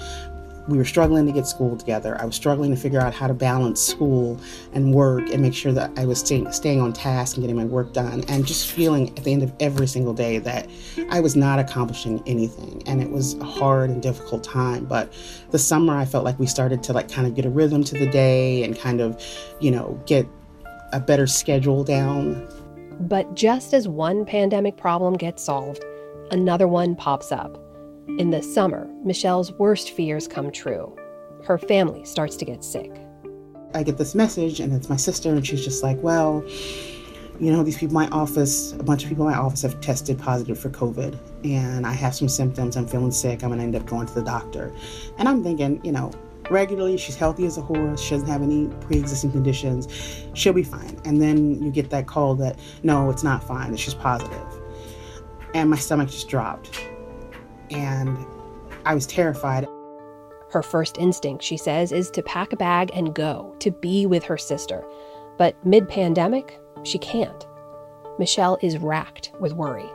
we 0.69 0.77
were 0.77 0.85
struggling 0.85 1.25
to 1.27 1.33
get 1.33 1.47
school 1.47 1.77
together. 1.77 2.17
I 2.21 2.27
was 2.27 2.37
struggling 2.37 2.71
to 2.71 2.77
figure 2.77 3.01
out 3.01 3.15
how 3.15 3.27
to 3.27 3.35
balance 3.35 3.81
school 3.81 4.39
and 4.75 4.95
work 4.95 5.31
and 5.31 5.41
make 5.41 5.55
sure 5.55 5.73
that 5.73 5.91
I 5.97 6.05
was 6.05 6.21
staying, 6.21 6.53
staying 6.53 6.81
on 6.81 6.93
task 6.93 7.37
and 7.37 7.43
getting 7.43 7.57
my 7.57 7.65
work 7.65 7.95
done, 7.95 8.23
and 8.29 8.47
just 8.47 8.71
feeling 8.71 9.09
at 9.17 9.25
the 9.25 9.33
end 9.33 9.43
of 9.43 9.53
every 9.61 9.87
single 9.87 10.13
day 10.13 10.39
that 10.39 10.69
I 11.11 11.21
was 11.21 11.35
not 11.35 11.59
accomplishing 11.59 12.23
anything. 12.27 12.83
And 12.87 13.01
it 13.01 13.11
was 13.11 13.35
a 13.35 13.45
hard 13.45 13.89
and 13.89 14.03
difficult 14.03 14.45
time. 14.45 14.85
But 14.85 15.13
the 15.51 15.59
summer, 15.59 15.97
I 15.97 16.05
felt 16.05 16.25
like 16.25 16.39
we 16.39 16.47
started 16.47 16.83
to 16.85 16.93
like 16.93 17.11
kind 17.11 17.27
of 17.27 17.35
get 17.35 17.47
a 17.47 17.51
rhythm 17.51 17.83
to 17.85 17.99
the 17.99 18.07
day 18.07 18.63
and 18.63 18.79
kind 18.79 19.01
of, 19.01 19.21
you 19.61 19.71
know, 19.71 20.01
get 20.07 20.29
a 20.93 21.01
better 21.01 21.27
schedule 21.27 21.83
down. 21.83 22.47
But 23.01 23.35
just 23.35 23.73
as 23.73 23.89
one 23.89 24.27
pandemic 24.27 24.77
problem 24.77 25.15
gets 25.15 25.45
solved, 25.45 25.83
another 26.31 26.69
one 26.69 26.95
pops 26.95 27.33
up. 27.33 27.68
In 28.17 28.31
the 28.31 28.43
summer, 28.43 28.89
Michelle's 29.05 29.53
worst 29.53 29.91
fears 29.91 30.27
come 30.27 30.51
true. 30.51 30.97
Her 31.45 31.59
family 31.59 32.05
starts 32.05 32.37
to 32.37 32.45
get 32.45 32.65
sick. 32.65 32.91
I 33.75 33.83
get 33.83 33.99
this 33.99 34.15
message, 34.15 34.59
and 34.59 34.73
it's 34.73 34.89
my 34.89 34.97
sister, 34.97 35.29
and 35.29 35.47
she's 35.47 35.63
just 35.63 35.83
like, 35.83 36.03
Well, 36.03 36.43
you 37.39 37.53
know, 37.53 37.63
these 37.63 37.77
people 37.77 37.97
in 38.01 38.09
my 38.09 38.17
office, 38.17 38.73
a 38.73 38.83
bunch 38.83 39.05
of 39.05 39.11
people 39.11 39.29
in 39.29 39.33
my 39.33 39.39
office 39.39 39.63
have 39.63 39.81
tested 39.81 40.19
positive 40.19 40.59
for 40.59 40.71
COVID, 40.71 41.17
and 41.45 41.87
I 41.87 41.93
have 41.93 42.15
some 42.15 42.29
symptoms. 42.29 42.77
I'm 42.77 42.89
feeling 42.89 43.13
sick. 43.13 43.45
I'm 43.45 43.51
going 43.51 43.59
to 43.59 43.65
end 43.65 43.77
up 43.77 43.87
going 43.87 44.07
to 44.09 44.15
the 44.15 44.25
doctor. 44.25 44.75
And 45.19 45.29
I'm 45.29 45.45
thinking, 45.45 45.81
you 45.85 45.93
know, 45.93 46.11
regularly, 46.51 46.97
she's 46.97 47.15
healthy 47.15 47.47
as 47.47 47.59
a 47.59 47.63
horse. 47.63 48.01
She 48.01 48.11
doesn't 48.11 48.27
have 48.27 48.43
any 48.43 48.69
pre 48.81 48.99
existing 48.99 49.31
conditions. 49.31 49.87
She'll 50.35 50.55
be 50.55 50.65
fine. 50.65 50.99
And 51.05 51.23
then 51.23 51.63
you 51.63 51.71
get 51.71 51.91
that 51.91 52.07
call 52.07 52.35
that, 52.37 52.59
no, 52.83 53.11
it's 53.11 53.23
not 53.23 53.45
fine, 53.45 53.71
that 53.71 53.79
she's 53.79 53.95
positive. 53.95 54.47
And 55.55 55.71
my 55.71 55.77
stomach 55.77 56.09
just 56.09 56.29
dropped. 56.29 56.81
And 57.71 58.19
I 58.85 58.95
was 58.95 59.07
terrified. 59.07 59.67
Her 60.51 60.63
first 60.63 60.97
instinct, 60.99 61.45
she 61.45 61.57
says, 61.57 61.93
is 61.93 62.11
to 62.13 62.23
pack 62.23 62.53
a 62.53 62.57
bag 62.57 62.91
and 62.95 63.15
go, 63.15 63.55
to 63.59 63.71
be 63.71 64.07
with 64.07 64.25
her 64.25 64.39
sister. 64.39 64.85
But 65.37 65.55
mid 65.65 65.89
pandemic, 65.89 66.59
she 66.85 66.99
can't. 66.99 67.47
Michelle 68.19 68.59
is 68.63 68.79
racked 68.79 69.33
with 69.39 69.53
worry. 69.53 69.89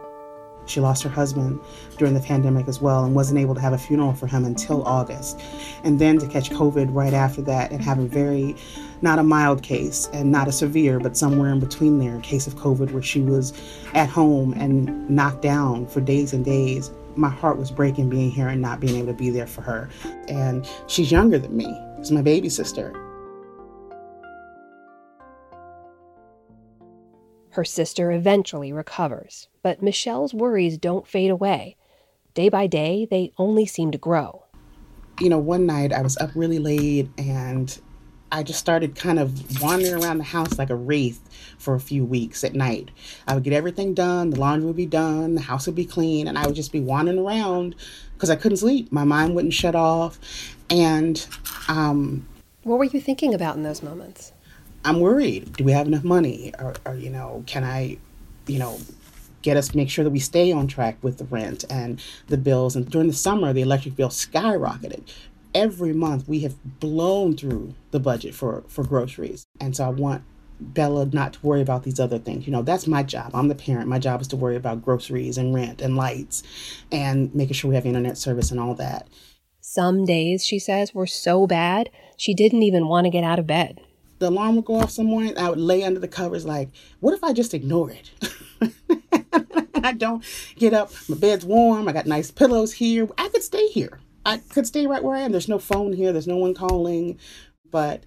She 0.65 0.79
lost 0.79 1.03
her 1.03 1.09
husband 1.09 1.59
during 1.97 2.13
the 2.13 2.21
pandemic 2.21 2.67
as 2.67 2.79
well 2.79 3.03
and 3.03 3.13
wasn't 3.13 3.39
able 3.39 3.53
to 3.55 3.62
have 3.62 3.73
a 3.73 3.77
funeral 3.77 4.13
for 4.13 4.27
him 4.27 4.45
until 4.45 4.83
August. 4.83 5.41
And 5.83 5.99
then 5.99 6.17
to 6.19 6.27
catch 6.27 6.51
COVID 6.51 6.88
right 6.93 7.13
after 7.13 7.41
that 7.41 7.71
and 7.71 7.81
have 7.81 7.99
a 7.99 8.05
very, 8.05 8.55
not 9.01 9.19
a 9.19 9.23
mild 9.23 9.62
case 9.62 10.09
and 10.13 10.31
not 10.31 10.47
a 10.47 10.51
severe, 10.51 10.99
but 10.99 11.17
somewhere 11.17 11.49
in 11.49 11.59
between 11.59 11.99
there, 11.99 12.19
case 12.21 12.47
of 12.47 12.55
COVID 12.55 12.91
where 12.91 13.01
she 13.01 13.21
was 13.21 13.53
at 13.93 14.07
home 14.07 14.53
and 14.53 15.09
knocked 15.09 15.41
down 15.41 15.86
for 15.88 15.99
days 15.99 16.31
and 16.31 16.45
days. 16.45 16.91
My 17.15 17.30
heart 17.30 17.58
was 17.58 17.71
breaking 17.71 18.10
being 18.10 18.32
here 18.32 18.47
and 18.47 18.62
not 18.62 18.80
being 18.80 18.95
able 18.95 19.08
to 19.08 19.13
be 19.13 19.30
there 19.30 19.47
for 19.47 19.62
her. 19.62 19.89
And 20.28 20.67
she's 20.88 21.12
younger 21.12 21.38
than 21.38 21.56
me. 21.56 21.78
She's 21.97 22.12
my 22.12 22.21
baby 22.21 22.49
sister. 22.49 22.93
Her 27.52 27.63
sister 27.63 28.12
eventually 28.12 28.73
recovers, 28.73 29.47
but 29.62 29.84
Michelle's 29.84 30.34
worries 30.34 30.78
don't 30.80 31.08
fade 31.08 31.30
away. 31.30 31.76
Day 32.34 32.49
by 32.49 32.65
day, 32.65 33.06
they 33.10 33.32
only 33.38 33.67
seem 33.67 33.91
to 33.91 33.97
grow. 33.99 34.45
You 35.19 35.30
know, 35.30 35.38
one 35.38 35.67
night 35.67 35.93
I 35.93 36.02
was 36.02 36.17
up 36.17 36.32
really 36.34 36.58
late 36.58 37.10
and 37.19 37.80
I 38.33 38.41
just 38.41 38.57
started 38.57 38.95
kind 38.95 39.19
of 39.19 39.61
wandering 39.61 40.03
around 40.03 40.17
the 40.17 40.23
house 40.23 40.57
like 40.57 40.71
a 40.71 40.75
wraith 40.75 41.21
for 41.59 41.75
a 41.75 41.79
few 41.79 42.03
weeks 42.03 42.43
at 42.43 42.55
night. 42.55 42.89
I 43.27 43.35
would 43.35 43.43
get 43.43 43.53
everything 43.53 43.93
done, 43.93 44.31
the 44.31 44.39
laundry 44.39 44.65
would 44.65 44.75
be 44.75 44.87
done, 44.87 45.35
the 45.35 45.41
house 45.41 45.67
would 45.67 45.75
be 45.75 45.85
clean, 45.85 46.27
and 46.27 46.35
I 46.35 46.47
would 46.47 46.55
just 46.55 46.71
be 46.71 46.79
wandering 46.79 47.19
around 47.19 47.75
because 48.15 48.31
I 48.31 48.35
couldn't 48.35 48.57
sleep. 48.57 48.91
My 48.91 49.03
mind 49.03 49.35
wouldn't 49.35 49.53
shut 49.53 49.75
off. 49.75 50.17
And 50.71 51.25
um, 51.67 52.27
what 52.63 52.79
were 52.79 52.85
you 52.85 52.99
thinking 52.99 53.35
about 53.35 53.55
in 53.55 53.61
those 53.61 53.83
moments? 53.83 54.33
I'm 54.83 54.99
worried. 54.99 55.53
Do 55.53 55.63
we 55.63 55.71
have 55.71 55.85
enough 55.85 56.03
money? 56.03 56.53
Or, 56.57 56.73
or, 56.85 56.95
you 56.95 57.11
know, 57.11 57.43
can 57.45 57.63
I, 57.63 57.99
you 58.47 58.57
know, 58.57 58.79
get 59.43 59.57
us 59.57 59.75
make 59.75 59.91
sure 59.91 60.03
that 60.03 60.09
we 60.09 60.19
stay 60.19 60.51
on 60.51 60.67
track 60.67 60.97
with 61.03 61.19
the 61.19 61.25
rent 61.25 61.65
and 61.69 62.01
the 62.29 62.37
bills? 62.37 62.75
And 62.75 62.89
during 62.89 63.09
the 63.09 63.13
summer, 63.13 63.53
the 63.53 63.61
electric 63.61 63.95
bill 63.95 64.09
skyrocketed. 64.09 65.07
Every 65.53 65.93
month, 65.93 66.27
we 66.27 66.39
have 66.39 66.55
blown 66.79 67.37
through 67.37 67.75
the 67.91 67.99
budget 67.99 68.33
for 68.33 68.63
for 68.67 68.83
groceries, 68.83 69.45
and 69.59 69.75
so 69.75 69.85
I 69.85 69.89
want 69.89 70.23
Bella 70.59 71.05
not 71.07 71.33
to 71.33 71.45
worry 71.45 71.61
about 71.61 71.83
these 71.83 71.99
other 71.99 72.17
things. 72.17 72.47
You 72.47 72.53
know, 72.53 72.61
that's 72.61 72.87
my 72.87 73.03
job. 73.03 73.31
I'm 73.33 73.47
the 73.47 73.55
parent. 73.55 73.87
My 73.87 73.99
job 73.99 74.21
is 74.21 74.27
to 74.29 74.35
worry 74.35 74.55
about 74.55 74.83
groceries 74.83 75.37
and 75.37 75.53
rent 75.53 75.81
and 75.81 75.95
lights 75.95 76.43
and 76.91 77.33
making 77.35 77.53
sure 77.53 77.69
we 77.69 77.75
have 77.75 77.85
internet 77.85 78.17
service 78.17 78.51
and 78.51 78.59
all 78.59 78.75
that. 78.75 79.07
Some 79.61 80.05
days, 80.05 80.45
she 80.45 80.59
says, 80.59 80.93
were 80.93 81.07
so 81.07 81.47
bad 81.47 81.89
she 82.17 82.33
didn't 82.33 82.63
even 82.63 82.87
want 82.87 83.05
to 83.05 83.09
get 83.09 83.23
out 83.23 83.39
of 83.39 83.47
bed 83.47 83.79
the 84.23 84.29
alarm 84.29 84.55
would 84.55 84.65
go 84.65 84.75
off 84.75 84.89
some 84.89 85.07
morning, 85.07 85.37
I 85.37 85.49
would 85.49 85.59
lay 85.59 85.83
under 85.83 85.99
the 85.99 86.07
covers 86.07 86.45
like, 86.45 86.69
what 87.01 87.13
if 87.13 87.23
I 87.23 87.33
just 87.33 87.53
ignore 87.53 87.91
it? 87.91 88.11
I 89.83 89.91
don't 89.91 90.23
get 90.55 90.73
up, 90.73 90.91
my 91.09 91.17
bed's 91.17 91.45
warm, 91.45 91.87
I 91.87 91.91
got 91.91 92.05
nice 92.05 92.31
pillows 92.31 92.73
here. 92.73 93.09
I 93.17 93.27
could 93.29 93.43
stay 93.43 93.67
here. 93.67 93.99
I 94.25 94.38
could 94.38 94.65
stay 94.65 94.88
right 94.88 95.03
where 95.03 95.15
I 95.15 95.21
am. 95.21 95.31
There's 95.31 95.49
no 95.49 95.59
phone 95.59 95.93
here, 95.93 96.12
there's 96.12 96.27
no 96.27 96.38
one 96.38 96.53
calling, 96.53 97.19
but 97.69 98.03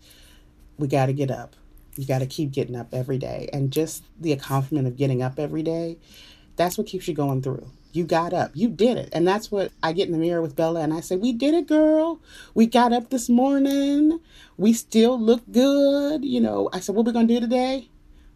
we 0.79 0.89
got 0.89 1.07
to 1.07 1.13
get 1.13 1.31
up. 1.31 1.57
You 1.97 2.07
got 2.07 2.19
to 2.19 2.27
keep 2.27 2.53
getting 2.53 2.77
up 2.77 2.93
every 2.93 3.19
day. 3.19 3.49
And 3.53 3.73
just 3.73 4.05
the 4.21 4.33
accomplishment 4.33 4.87
of 4.87 4.97
getting 4.97 5.23
up 5.23 5.39
every 5.39 5.63
day, 5.63 5.99
that's 6.57 6.77
what 6.77 6.87
keeps 6.87 7.09
you 7.09 7.15
going 7.15 7.43
through. 7.43 7.71
You 7.93 8.05
got 8.05 8.35
up. 8.35 8.51
You 8.55 8.69
did 8.69 8.99
it. 8.99 9.09
And 9.13 9.27
that's 9.27 9.51
what 9.51 9.73
I 9.83 9.93
get 9.93 10.07
in 10.07 10.13
the 10.13 10.19
mirror 10.19 10.43
with 10.43 10.55
Bella 10.57 10.81
and 10.81 10.93
I 10.93 11.01
say, 11.01 11.17
We 11.17 11.33
did 11.33 11.55
it, 11.55 11.67
girl. 11.67 12.21
We 12.55 12.67
got 12.67 12.93
up 12.93 13.09
this 13.09 13.31
morning. 13.31 14.21
We 14.59 14.75
still 14.75 15.19
look 15.19 15.43
good. 15.51 16.23
You 16.23 16.43
know, 16.43 16.69
I 16.75 16.81
said, 16.81 16.95
What 16.95 17.07
we 17.07 17.13
going 17.13 17.29
to 17.29 17.35
do 17.35 17.41
today? 17.41 17.89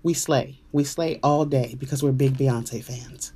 We 0.02 0.14
slay. 0.14 0.60
We 0.72 0.84
slay 0.84 1.20
all 1.22 1.44
day 1.44 1.76
because 1.78 2.02
we're 2.02 2.12
big 2.12 2.38
Beyonce 2.38 2.82
fans. 2.82 3.32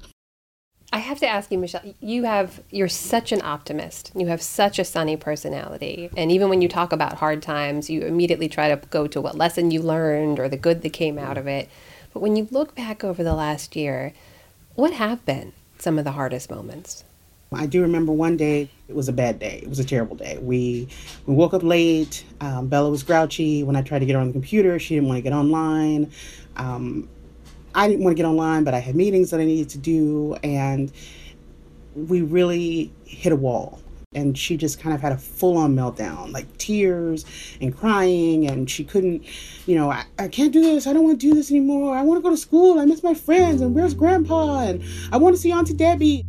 I 0.94 0.98
have 0.98 1.18
to 1.18 1.26
ask 1.26 1.50
you, 1.50 1.59
Michelle, 1.59 1.83
you 2.00 2.22
have 2.22 2.62
you're 2.70 2.87
such 2.87 3.33
an 3.33 3.42
optimist. 3.42 4.12
You 4.14 4.28
have 4.28 4.40
such 4.40 4.78
a 4.78 4.85
sunny 4.85 5.16
personality. 5.16 6.09
And 6.16 6.30
even 6.30 6.48
when 6.48 6.62
you 6.62 6.68
talk 6.68 6.92
about 6.92 7.14
hard 7.14 7.42
times, 7.42 7.90
you 7.90 8.02
immediately 8.02 8.48
try 8.48 8.68
to 8.68 8.76
go 8.90 9.09
to 9.09 9.20
what 9.20 9.37
lesson 9.37 9.72
you 9.72 9.83
learned 9.83 10.38
or 10.38 10.48
the 10.48 10.57
good 10.57 10.83
that 10.83 10.92
came 10.92 11.18
out 11.18 11.37
of 11.37 11.48
it. 11.48 11.68
But 12.12 12.20
when 12.20 12.37
you 12.37 12.46
look 12.52 12.76
back 12.76 13.02
over 13.02 13.24
the 13.24 13.35
last 13.35 13.74
year, 13.74 14.12
what 14.76 14.92
have 14.92 15.26
been 15.26 15.52
some 15.78 15.98
of 15.98 16.04
the 16.04 16.12
hardest 16.12 16.48
moments? 16.48 17.02
I 17.52 17.66
do 17.66 17.83
remember 17.83 18.12
one 18.12 18.37
day 18.37 18.70
it 18.87 18.94
was 18.94 19.09
a 19.09 19.12
bad 19.12 19.40
day. 19.40 19.59
It 19.64 19.68
was 19.68 19.80
a 19.80 19.85
terrible 19.85 20.14
day. 20.14 20.38
We 20.38 20.87
we 21.26 21.35
woke 21.35 21.54
up 21.54 21.64
late. 21.64 22.24
Um, 22.40 22.68
Bella 22.68 22.88
was 22.88 23.02
grouchy. 23.02 23.64
When 23.64 23.74
I 23.74 23.83
tried 23.83 23.98
to 23.98 24.07
get 24.07 24.14
her 24.14 24.20
on 24.20 24.28
the 24.28 24.33
computer, 24.33 24.78
she 24.78 24.94
didn't 24.94 25.09
want 25.09 25.18
to 25.18 25.22
get 25.22 25.33
online. 25.33 26.12
Um, 26.57 27.09
I 27.74 27.88
didn't 27.88 28.04
want 28.04 28.16
to 28.16 28.22
get 28.22 28.28
online, 28.28 28.64
but 28.64 28.74
I 28.74 28.78
had 28.78 28.94
meetings 28.94 29.30
that 29.30 29.40
I 29.40 29.44
needed 29.44 29.68
to 29.70 29.78
do, 29.78 30.37
and 30.42 30.92
we 31.94 32.22
really 32.22 32.92
hit 33.04 33.32
a 33.32 33.37
wall 33.37 33.80
and 34.14 34.38
she 34.38 34.56
just 34.56 34.80
kind 34.80 34.94
of 34.94 35.00
had 35.00 35.12
a 35.12 35.18
full 35.18 35.56
on 35.56 35.74
meltdown, 35.74 36.32
like 36.32 36.56
tears 36.56 37.24
and 37.60 37.76
crying. 37.76 38.46
And 38.46 38.70
she 38.70 38.84
couldn't, 38.84 39.24
you 39.66 39.74
know, 39.74 39.90
I, 39.90 40.04
I 40.18 40.28
can't 40.28 40.52
do 40.52 40.60
this. 40.60 40.87
I 40.87 40.92
don't 40.92 41.04
want 41.04 41.20
to 41.20 41.28
do 41.28 41.34
this 41.34 41.50
anymore. 41.50 41.96
I 41.96 42.02
want 42.02 42.18
to 42.18 42.22
go 42.22 42.30
to 42.30 42.37
school. 42.37 42.78
I 42.78 42.84
miss 42.84 43.02
my 43.02 43.14
friends. 43.14 43.60
And 43.60 43.74
where's 43.74 43.94
grandpa? 43.94 44.60
And 44.60 44.82
I 45.12 45.16
want 45.16 45.34
to 45.34 45.40
see 45.40 45.52
Auntie 45.52 45.74
Debbie. 45.74 46.24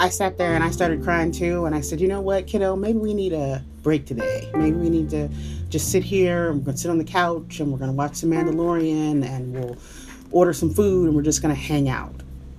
I 0.00 0.08
sat 0.08 0.36
there 0.36 0.54
and 0.54 0.64
I 0.64 0.70
started 0.70 1.02
crying 1.02 1.32
too. 1.32 1.64
And 1.64 1.74
I 1.74 1.80
said, 1.80 2.00
you 2.00 2.08
know 2.08 2.20
what, 2.20 2.46
kiddo, 2.46 2.76
maybe 2.76 2.98
we 2.98 3.14
need 3.14 3.32
a 3.32 3.64
break 3.82 4.04
today. 4.04 4.50
Maybe 4.54 4.76
we 4.76 4.90
need 4.90 5.10
to 5.10 5.28
just 5.72 5.90
sit 5.90 6.04
here 6.04 6.52
we're 6.52 6.60
going 6.60 6.76
to 6.76 6.76
sit 6.76 6.90
on 6.90 6.98
the 6.98 7.04
couch 7.04 7.58
and 7.60 7.72
we're 7.72 7.78
going 7.78 7.90
to 7.90 7.96
watch 7.96 8.20
The 8.20 8.26
Mandalorian 8.26 9.24
and 9.24 9.54
we'll 9.54 9.78
order 10.32 10.52
some 10.52 10.70
food 10.70 11.06
and 11.06 11.16
we're 11.16 11.22
just 11.22 11.42
going 11.42 11.54
to 11.54 11.60
hang 11.60 11.88
out. 11.88 12.14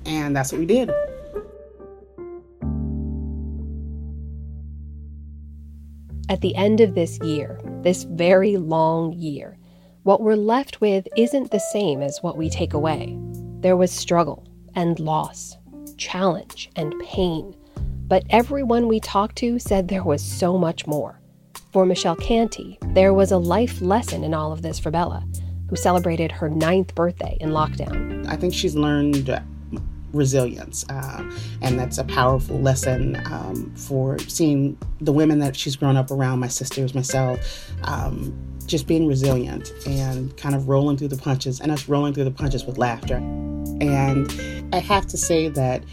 And 0.06 0.36
that's 0.36 0.52
what 0.52 0.60
we 0.60 0.66
did. 0.66 0.90
At 6.30 6.42
the 6.42 6.56
end 6.56 6.80
of 6.80 6.96
this 6.96 7.20
year, 7.20 7.60
this 7.82 8.04
very 8.06 8.58
long 8.58 9.14
year, 9.14 9.58
what 10.04 10.22
we're 10.22 10.36
left 10.36 10.82
with 10.82 11.08
isn't 11.16 11.52
the 11.52 11.60
same 11.60 12.02
as 12.02 12.20
what 12.22 12.38
we 12.38 12.50
take 12.50 12.74
away. 12.74 13.18
There 13.60 13.78
was 13.78 13.92
struggle 13.92 14.48
and 14.76 15.00
loss, 15.00 15.58
challenge 15.98 16.70
and 16.76 16.94
pain, 17.00 17.56
but 18.08 18.24
everyone 18.30 18.88
we 18.88 19.00
talked 19.00 19.38
to 19.38 19.60
said 19.60 19.88
there 19.88 20.04
was 20.04 20.24
so 20.24 20.58
much 20.58 20.88
more. 20.88 21.20
For 21.72 21.86
Michelle 21.86 22.16
Canty, 22.16 22.78
there 22.94 23.14
was 23.14 23.32
a 23.32 23.38
life 23.38 23.82
lesson 23.82 24.24
in 24.24 24.34
all 24.34 24.52
of 24.52 24.62
this 24.62 24.80
for 24.80 24.92
Bella, 24.92 25.26
who 25.74 25.78
celebrated 25.78 26.32
her 26.32 26.50
ninth 26.50 26.94
birthday 26.94 27.36
in 27.42 27.50
lockdown. 27.50 28.28
I 28.28 28.36
think 28.36 28.54
she's 28.54 28.76
learned 28.76 29.42
resilience. 30.14 30.86
Uh, 30.88 31.28
and 31.64 31.80
that's 31.80 31.98
a 31.98 32.04
powerful 32.04 32.62
lesson 32.62 33.20
um, 33.26 33.74
for 33.76 34.20
seeing 34.20 34.78
the 35.02 35.12
women 35.12 35.40
that 35.40 35.56
she's 35.56 35.76
grown 35.76 35.98
up 35.98 36.12
around, 36.12 36.38
my 36.38 36.48
sisters, 36.48 36.94
myself, 36.94 37.40
um, 37.86 38.32
just 38.68 38.86
being 38.86 39.08
resilient 39.08 39.74
and 39.88 40.38
kind 40.38 40.54
of 40.54 40.70
rolling 40.70 40.96
through 40.96 41.08
the 41.08 41.18
punches, 41.18 41.60
and 41.60 41.72
us 41.72 41.90
rolling 41.90 42.14
through 42.14 42.26
the 42.26 42.32
punches 42.32 42.66
with 42.66 42.78
laughter. 42.78 43.16
And 43.16 44.32
I 44.76 44.78
have 44.78 45.08
to 45.08 45.18
say 45.18 45.48
that 45.50 45.84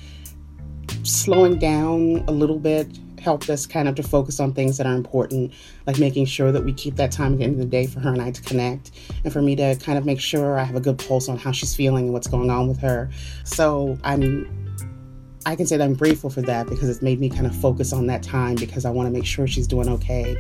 slowing 1.05 1.59
down 1.59 2.23
a 2.29 2.33
little 2.33 2.59
bit 2.59 3.10
helped 3.21 3.49
us 3.51 3.67
kind 3.67 3.89
of 3.89 3.95
to 3.97 4.03
focus 4.03 4.41
on 4.41 4.53
things 4.53 4.79
that 4.79 4.87
are 4.87 4.95
important, 4.95 5.53
like 5.87 5.99
making 5.99 6.27
sure 6.27 6.53
that 6.53 6.65
we 6.65 6.73
keep 6.73 6.97
that 6.97 7.13
time 7.13 7.33
at 7.35 7.39
the 7.39 7.45
end 7.45 7.55
of 7.55 7.59
the 7.61 7.67
day 7.67 7.87
for 7.87 8.01
her 8.01 8.13
and 8.13 8.21
I 8.21 8.31
to 8.31 8.43
connect, 8.43 8.91
and 9.25 9.33
for 9.33 9.43
me 9.43 9.55
to 9.57 9.77
kind 9.77 9.99
of 9.99 10.05
make 10.05 10.21
sure 10.21 10.59
I 10.59 10.65
have 10.65 10.77
a 10.77 10.81
good 10.81 10.99
pulse 10.99 11.29
on 11.29 11.39
how 11.39 11.53
she's 11.53 11.75
feeling 11.75 12.05
and 12.05 12.13
what's 12.13 12.27
going 12.27 12.51
on 12.51 12.69
with 12.69 12.81
her. 12.81 13.11
So 13.45 13.99
I'm 14.05 14.61
I 15.47 15.57
can 15.57 15.67
say 15.67 15.79
that 15.79 15.85
I'm 15.85 15.95
grateful 15.95 16.29
for 16.29 16.43
that 16.43 16.69
because 16.69 16.89
it's 16.91 17.01
made 17.01 17.19
me 17.19 17.31
kind 17.31 17.47
of 17.47 17.57
focus 17.57 17.95
on 17.95 18.07
that 18.09 18.23
time 18.23 18.57
because 18.57 18.85
I 18.85 18.91
want 18.91 19.07
to 19.07 19.11
make 19.11 19.25
sure 19.25 19.47
she's 19.47 19.67
doing 19.67 19.89
okay. 19.89 20.37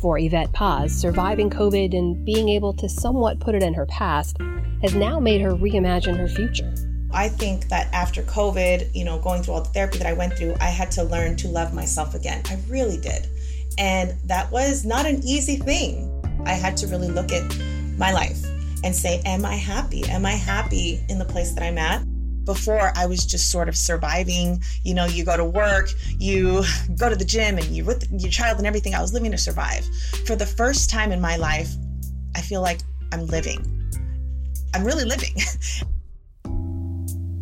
For 0.00 0.18
Yvette 0.18 0.52
Paz, 0.52 0.92
surviving 0.92 1.48
COVID 1.48 1.96
and 1.96 2.22
being 2.24 2.48
able 2.50 2.74
to 2.74 2.88
somewhat 2.88 3.40
put 3.40 3.54
it 3.54 3.62
in 3.62 3.72
her 3.72 3.86
past 3.86 4.36
has 4.82 4.94
now 4.94 5.18
made 5.18 5.40
her 5.40 5.52
reimagine 5.52 6.16
her 6.18 6.28
future. 6.28 6.74
I 7.14 7.28
think 7.28 7.68
that 7.68 7.92
after 7.92 8.22
COVID, 8.22 8.94
you 8.94 9.04
know, 9.04 9.18
going 9.18 9.42
through 9.42 9.54
all 9.54 9.60
the 9.62 9.68
therapy 9.70 9.98
that 9.98 10.06
I 10.06 10.12
went 10.12 10.34
through, 10.34 10.54
I 10.60 10.66
had 10.66 10.90
to 10.92 11.04
learn 11.04 11.36
to 11.36 11.48
love 11.48 11.74
myself 11.74 12.14
again. 12.14 12.42
I 12.46 12.58
really 12.68 12.96
did. 12.96 13.28
And 13.78 14.14
that 14.24 14.50
was 14.50 14.84
not 14.84 15.06
an 15.06 15.22
easy 15.24 15.56
thing. 15.56 16.08
I 16.46 16.52
had 16.52 16.76
to 16.78 16.86
really 16.86 17.08
look 17.08 17.32
at 17.32 17.42
my 17.98 18.12
life 18.12 18.42
and 18.84 18.94
say, 18.94 19.20
Am 19.24 19.44
I 19.44 19.54
happy? 19.54 20.04
Am 20.08 20.26
I 20.26 20.32
happy 20.32 21.00
in 21.08 21.18
the 21.18 21.24
place 21.24 21.52
that 21.52 21.62
I'm 21.62 21.78
at? 21.78 22.04
Before, 22.44 22.92
I 22.96 23.06
was 23.06 23.24
just 23.24 23.52
sort 23.52 23.68
of 23.68 23.76
surviving. 23.76 24.60
You 24.82 24.94
know, 24.94 25.04
you 25.04 25.24
go 25.24 25.36
to 25.36 25.44
work, 25.44 25.90
you 26.18 26.64
go 26.98 27.08
to 27.08 27.14
the 27.14 27.24
gym, 27.24 27.58
and 27.58 27.66
you're 27.66 27.86
with 27.86 28.08
your 28.10 28.30
child 28.30 28.58
and 28.58 28.66
everything. 28.66 28.94
I 28.94 29.00
was 29.00 29.12
living 29.12 29.30
to 29.30 29.38
survive. 29.38 29.84
For 30.26 30.34
the 30.34 30.46
first 30.46 30.90
time 30.90 31.12
in 31.12 31.20
my 31.20 31.36
life, 31.36 31.70
I 32.34 32.40
feel 32.40 32.62
like 32.62 32.80
I'm 33.12 33.26
living. 33.26 33.60
I'm 34.74 34.84
really 34.84 35.04
living. 35.04 35.34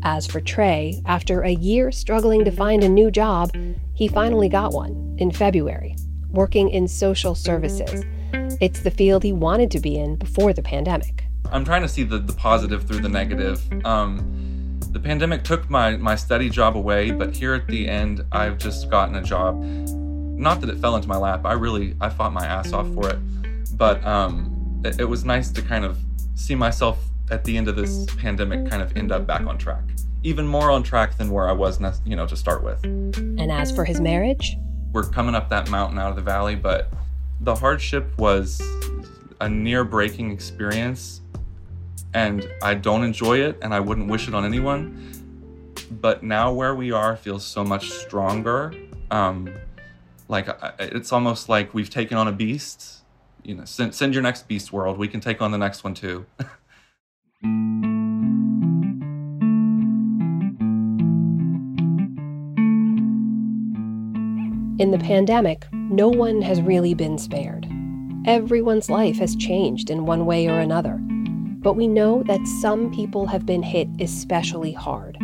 As 0.02 0.26
for 0.26 0.40
Trey, 0.40 1.02
after 1.04 1.42
a 1.42 1.50
year 1.50 1.92
struggling 1.92 2.42
to 2.46 2.50
find 2.50 2.82
a 2.82 2.88
new 2.88 3.10
job, 3.10 3.54
he 3.92 4.08
finally 4.08 4.48
got 4.48 4.72
one 4.72 5.14
in 5.18 5.30
February, 5.30 5.94
working 6.30 6.70
in 6.70 6.88
social 6.88 7.34
services. 7.34 8.04
It's 8.62 8.80
the 8.80 8.90
field 8.90 9.22
he 9.22 9.32
wanted 9.32 9.70
to 9.72 9.80
be 9.80 9.98
in 9.98 10.16
before 10.16 10.54
the 10.54 10.62
pandemic. 10.62 11.24
I'm 11.52 11.66
trying 11.66 11.82
to 11.82 11.88
see 11.88 12.04
the, 12.04 12.18
the 12.18 12.32
positive 12.32 12.86
through 12.86 13.00
the 13.00 13.10
negative. 13.10 13.62
Um, 13.84 14.80
the 14.90 15.00
pandemic 15.00 15.44
took 15.44 15.68
my, 15.68 15.96
my 15.98 16.14
steady 16.14 16.48
job 16.48 16.78
away, 16.78 17.10
but 17.10 17.36
here 17.36 17.52
at 17.52 17.66
the 17.66 17.86
end, 17.86 18.24
I've 18.32 18.56
just 18.56 18.90
gotten 18.90 19.16
a 19.16 19.22
job. 19.22 19.62
Not 19.62 20.62
that 20.62 20.70
it 20.70 20.78
fell 20.78 20.96
into 20.96 21.08
my 21.08 21.18
lap. 21.18 21.44
I 21.44 21.52
really 21.52 21.94
I 22.00 22.08
fought 22.08 22.32
my 22.32 22.46
ass 22.46 22.72
off 22.72 22.90
for 22.94 23.10
it, 23.10 23.18
but 23.76 24.02
um, 24.06 24.80
it, 24.82 25.00
it 25.00 25.04
was 25.04 25.26
nice 25.26 25.50
to 25.50 25.60
kind 25.60 25.84
of 25.84 25.98
see 26.34 26.54
myself 26.54 26.98
at 27.30 27.44
the 27.44 27.56
end 27.56 27.68
of 27.68 27.76
this 27.76 28.06
pandemic 28.16 28.68
kind 28.68 28.82
of 28.82 28.96
end 28.96 29.12
up 29.12 29.26
back 29.26 29.42
on 29.42 29.56
track, 29.56 29.82
even 30.22 30.46
more 30.46 30.70
on 30.70 30.82
track 30.82 31.16
than 31.16 31.30
where 31.30 31.48
I 31.48 31.52
was, 31.52 31.80
you 32.04 32.16
know, 32.16 32.26
to 32.26 32.36
start 32.36 32.62
with. 32.62 32.84
And 32.84 33.50
as 33.50 33.70
for 33.74 33.84
his 33.84 34.00
marriage, 34.00 34.56
we're 34.92 35.04
coming 35.04 35.34
up 35.34 35.48
that 35.50 35.70
mountain 35.70 35.98
out 35.98 36.10
of 36.10 36.16
the 36.16 36.22
valley, 36.22 36.56
but 36.56 36.92
the 37.40 37.54
hardship 37.54 38.06
was 38.18 38.60
a 39.40 39.48
near 39.48 39.84
breaking 39.84 40.30
experience 40.30 41.20
and 42.12 42.48
I 42.62 42.74
don't 42.74 43.04
enjoy 43.04 43.38
it 43.38 43.58
and 43.62 43.72
I 43.72 43.80
wouldn't 43.80 44.08
wish 44.08 44.28
it 44.28 44.34
on 44.34 44.44
anyone. 44.44 45.06
But 45.90 46.22
now 46.22 46.52
where 46.52 46.74
we 46.74 46.92
are 46.92 47.16
feels 47.16 47.44
so 47.44 47.64
much 47.64 47.90
stronger. 47.90 48.74
Um, 49.10 49.52
like 50.28 50.48
it's 50.78 51.12
almost 51.12 51.48
like 51.48 51.72
we've 51.74 51.90
taken 51.90 52.16
on 52.16 52.28
a 52.28 52.32
beast. 52.32 53.02
You 53.42 53.54
know, 53.56 53.64
send, 53.64 53.94
send 53.94 54.14
your 54.14 54.22
next 54.22 54.46
beast 54.48 54.72
world. 54.72 54.98
We 54.98 55.08
can 55.08 55.20
take 55.20 55.40
on 55.40 55.50
the 55.50 55.58
next 55.58 55.82
one 55.82 55.94
too. 55.94 56.26
In 64.80 64.90
the 64.92 64.98
pandemic, 64.98 65.66
no 65.72 66.08
one 66.08 66.40
has 66.42 66.62
really 66.62 66.94
been 66.94 67.18
spared. 67.18 67.66
Everyone's 68.26 68.88
life 68.88 69.18
has 69.18 69.36
changed 69.36 69.90
in 69.90 70.06
one 70.06 70.26
way 70.26 70.46
or 70.48 70.58
another. 70.58 70.98
But 71.62 71.74
we 71.74 71.86
know 71.86 72.22
that 72.22 72.46
some 72.62 72.90
people 72.90 73.26
have 73.26 73.44
been 73.44 73.62
hit 73.62 73.88
especially 74.00 74.72
hard. 74.72 75.18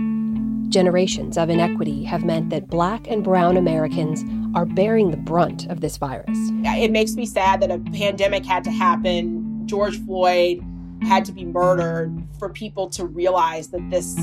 Generations 0.69 1.39
of 1.39 1.49
inequity 1.49 2.05
have 2.05 2.25
meant 2.25 2.51
that 2.51 2.69
black 2.69 3.09
and 3.09 3.25
brown 3.25 3.57
Americans 3.57 4.23
are 4.55 4.67
bearing 4.67 5.11
the 5.11 5.17
brunt 5.17 5.67
of 5.69 5.81
this 5.81 5.97
virus. 5.97 6.37
It 6.65 6.91
makes 6.91 7.15
me 7.15 7.25
sad 7.25 7.63
that 7.63 7.71
a 7.71 7.79
pandemic 7.79 8.45
had 8.45 8.65
to 8.65 8.71
happen. 8.71 9.67
George 9.67 9.99
Floyd 10.05 10.63
had 11.03 11.25
to 11.25 11.33
be 11.33 11.45
murdered 11.45 12.17
for 12.39 12.49
people 12.49 12.89
to 12.91 13.05
realize 13.05 13.69
that 13.69 13.91
this 13.91 14.17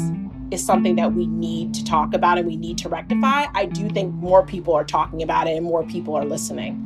is 0.52 0.66
something 0.66 0.96
that 0.96 1.14
we 1.14 1.28
need 1.28 1.74
to 1.74 1.84
talk 1.84 2.14
about 2.14 2.38
and 2.38 2.48
we 2.48 2.56
need 2.56 2.78
to 2.80 2.90
rectify. 2.90 3.46
I 3.54 3.66
do 3.66 3.90
think 3.90 4.14
more 4.16 4.46
people 4.46 4.74
are 4.74 4.84
talking 4.84 5.24
about 5.24 5.48
it 5.48 5.58
and 5.58 5.66
more 5.66 5.84
people 5.84 6.16
are 6.16 6.26
listening. 6.26 6.80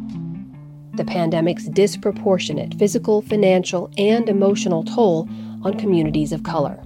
The 0.96 1.06
pandemic's 1.06 1.66
disproportionate 1.66 2.74
physical, 2.76 3.22
financial, 3.22 3.92
and 3.98 4.28
emotional 4.30 4.84
toll 4.84 5.30
on 5.64 5.78
communities 5.78 6.32
of 6.32 6.44
color. 6.44 6.82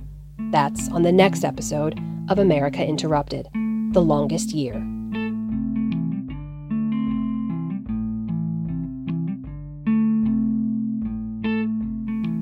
That's 0.52 0.90
on 0.90 1.04
the 1.04 1.12
next 1.12 1.46
episode 1.46 2.00
of 2.30 2.40
America 2.40 2.86
Interrupted 2.86 3.48
The 3.94 4.02
Longest 4.02 4.52
Year. 4.52 4.86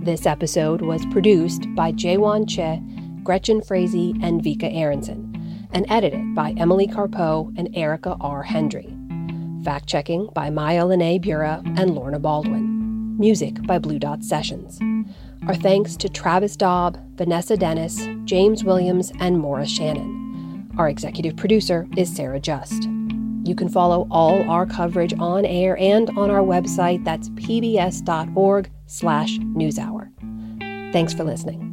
This 0.09 0.25
episode 0.25 0.81
was 0.81 1.05
produced 1.11 1.67
by 1.75 1.91
Jaywon 1.91 2.49
Choe 2.49 2.81
Gretchen 3.23 3.61
Frazee, 3.61 4.15
and 4.23 4.41
Vika 4.41 4.75
Aronson, 4.75 5.67
and 5.71 5.85
edited 5.87 6.33
by 6.33 6.55
Emily 6.57 6.87
Carpeaux 6.87 7.53
and 7.55 7.69
Erica 7.77 8.17
R. 8.19 8.41
Hendry. 8.41 8.91
Fact 9.63 9.85
checking 9.85 10.27
by 10.33 10.49
Maya 10.49 10.87
Lene 10.87 11.21
Bura 11.21 11.61
and 11.79 11.93
Lorna 11.93 12.17
Baldwin. 12.17 13.19
Music 13.19 13.61
by 13.67 13.77
Blue 13.77 13.99
Dot 13.99 14.23
Sessions. 14.23 14.79
Our 15.45 15.53
thanks 15.53 15.95
to 15.97 16.09
Travis 16.09 16.57
Daub, 16.57 16.97
Vanessa 17.15 17.55
Dennis, 17.55 18.07
James 18.25 18.63
Williams, 18.63 19.11
and 19.19 19.37
Maura 19.37 19.67
Shannon. 19.67 20.71
Our 20.79 20.89
executive 20.89 21.37
producer 21.37 21.87
is 21.95 22.11
Sara 22.11 22.39
Just. 22.39 22.89
You 23.43 23.55
can 23.55 23.69
follow 23.69 24.07
all 24.11 24.47
our 24.49 24.65
coverage 24.65 25.13
on 25.19 25.45
air 25.45 25.77
and 25.77 26.09
on 26.11 26.29
our 26.29 26.41
website. 26.41 27.03
That's 27.05 27.29
pbs.org 27.29 28.69
slash 28.85 29.37
newshour. 29.39 30.11
Thanks 30.91 31.13
for 31.13 31.23
listening. 31.23 31.68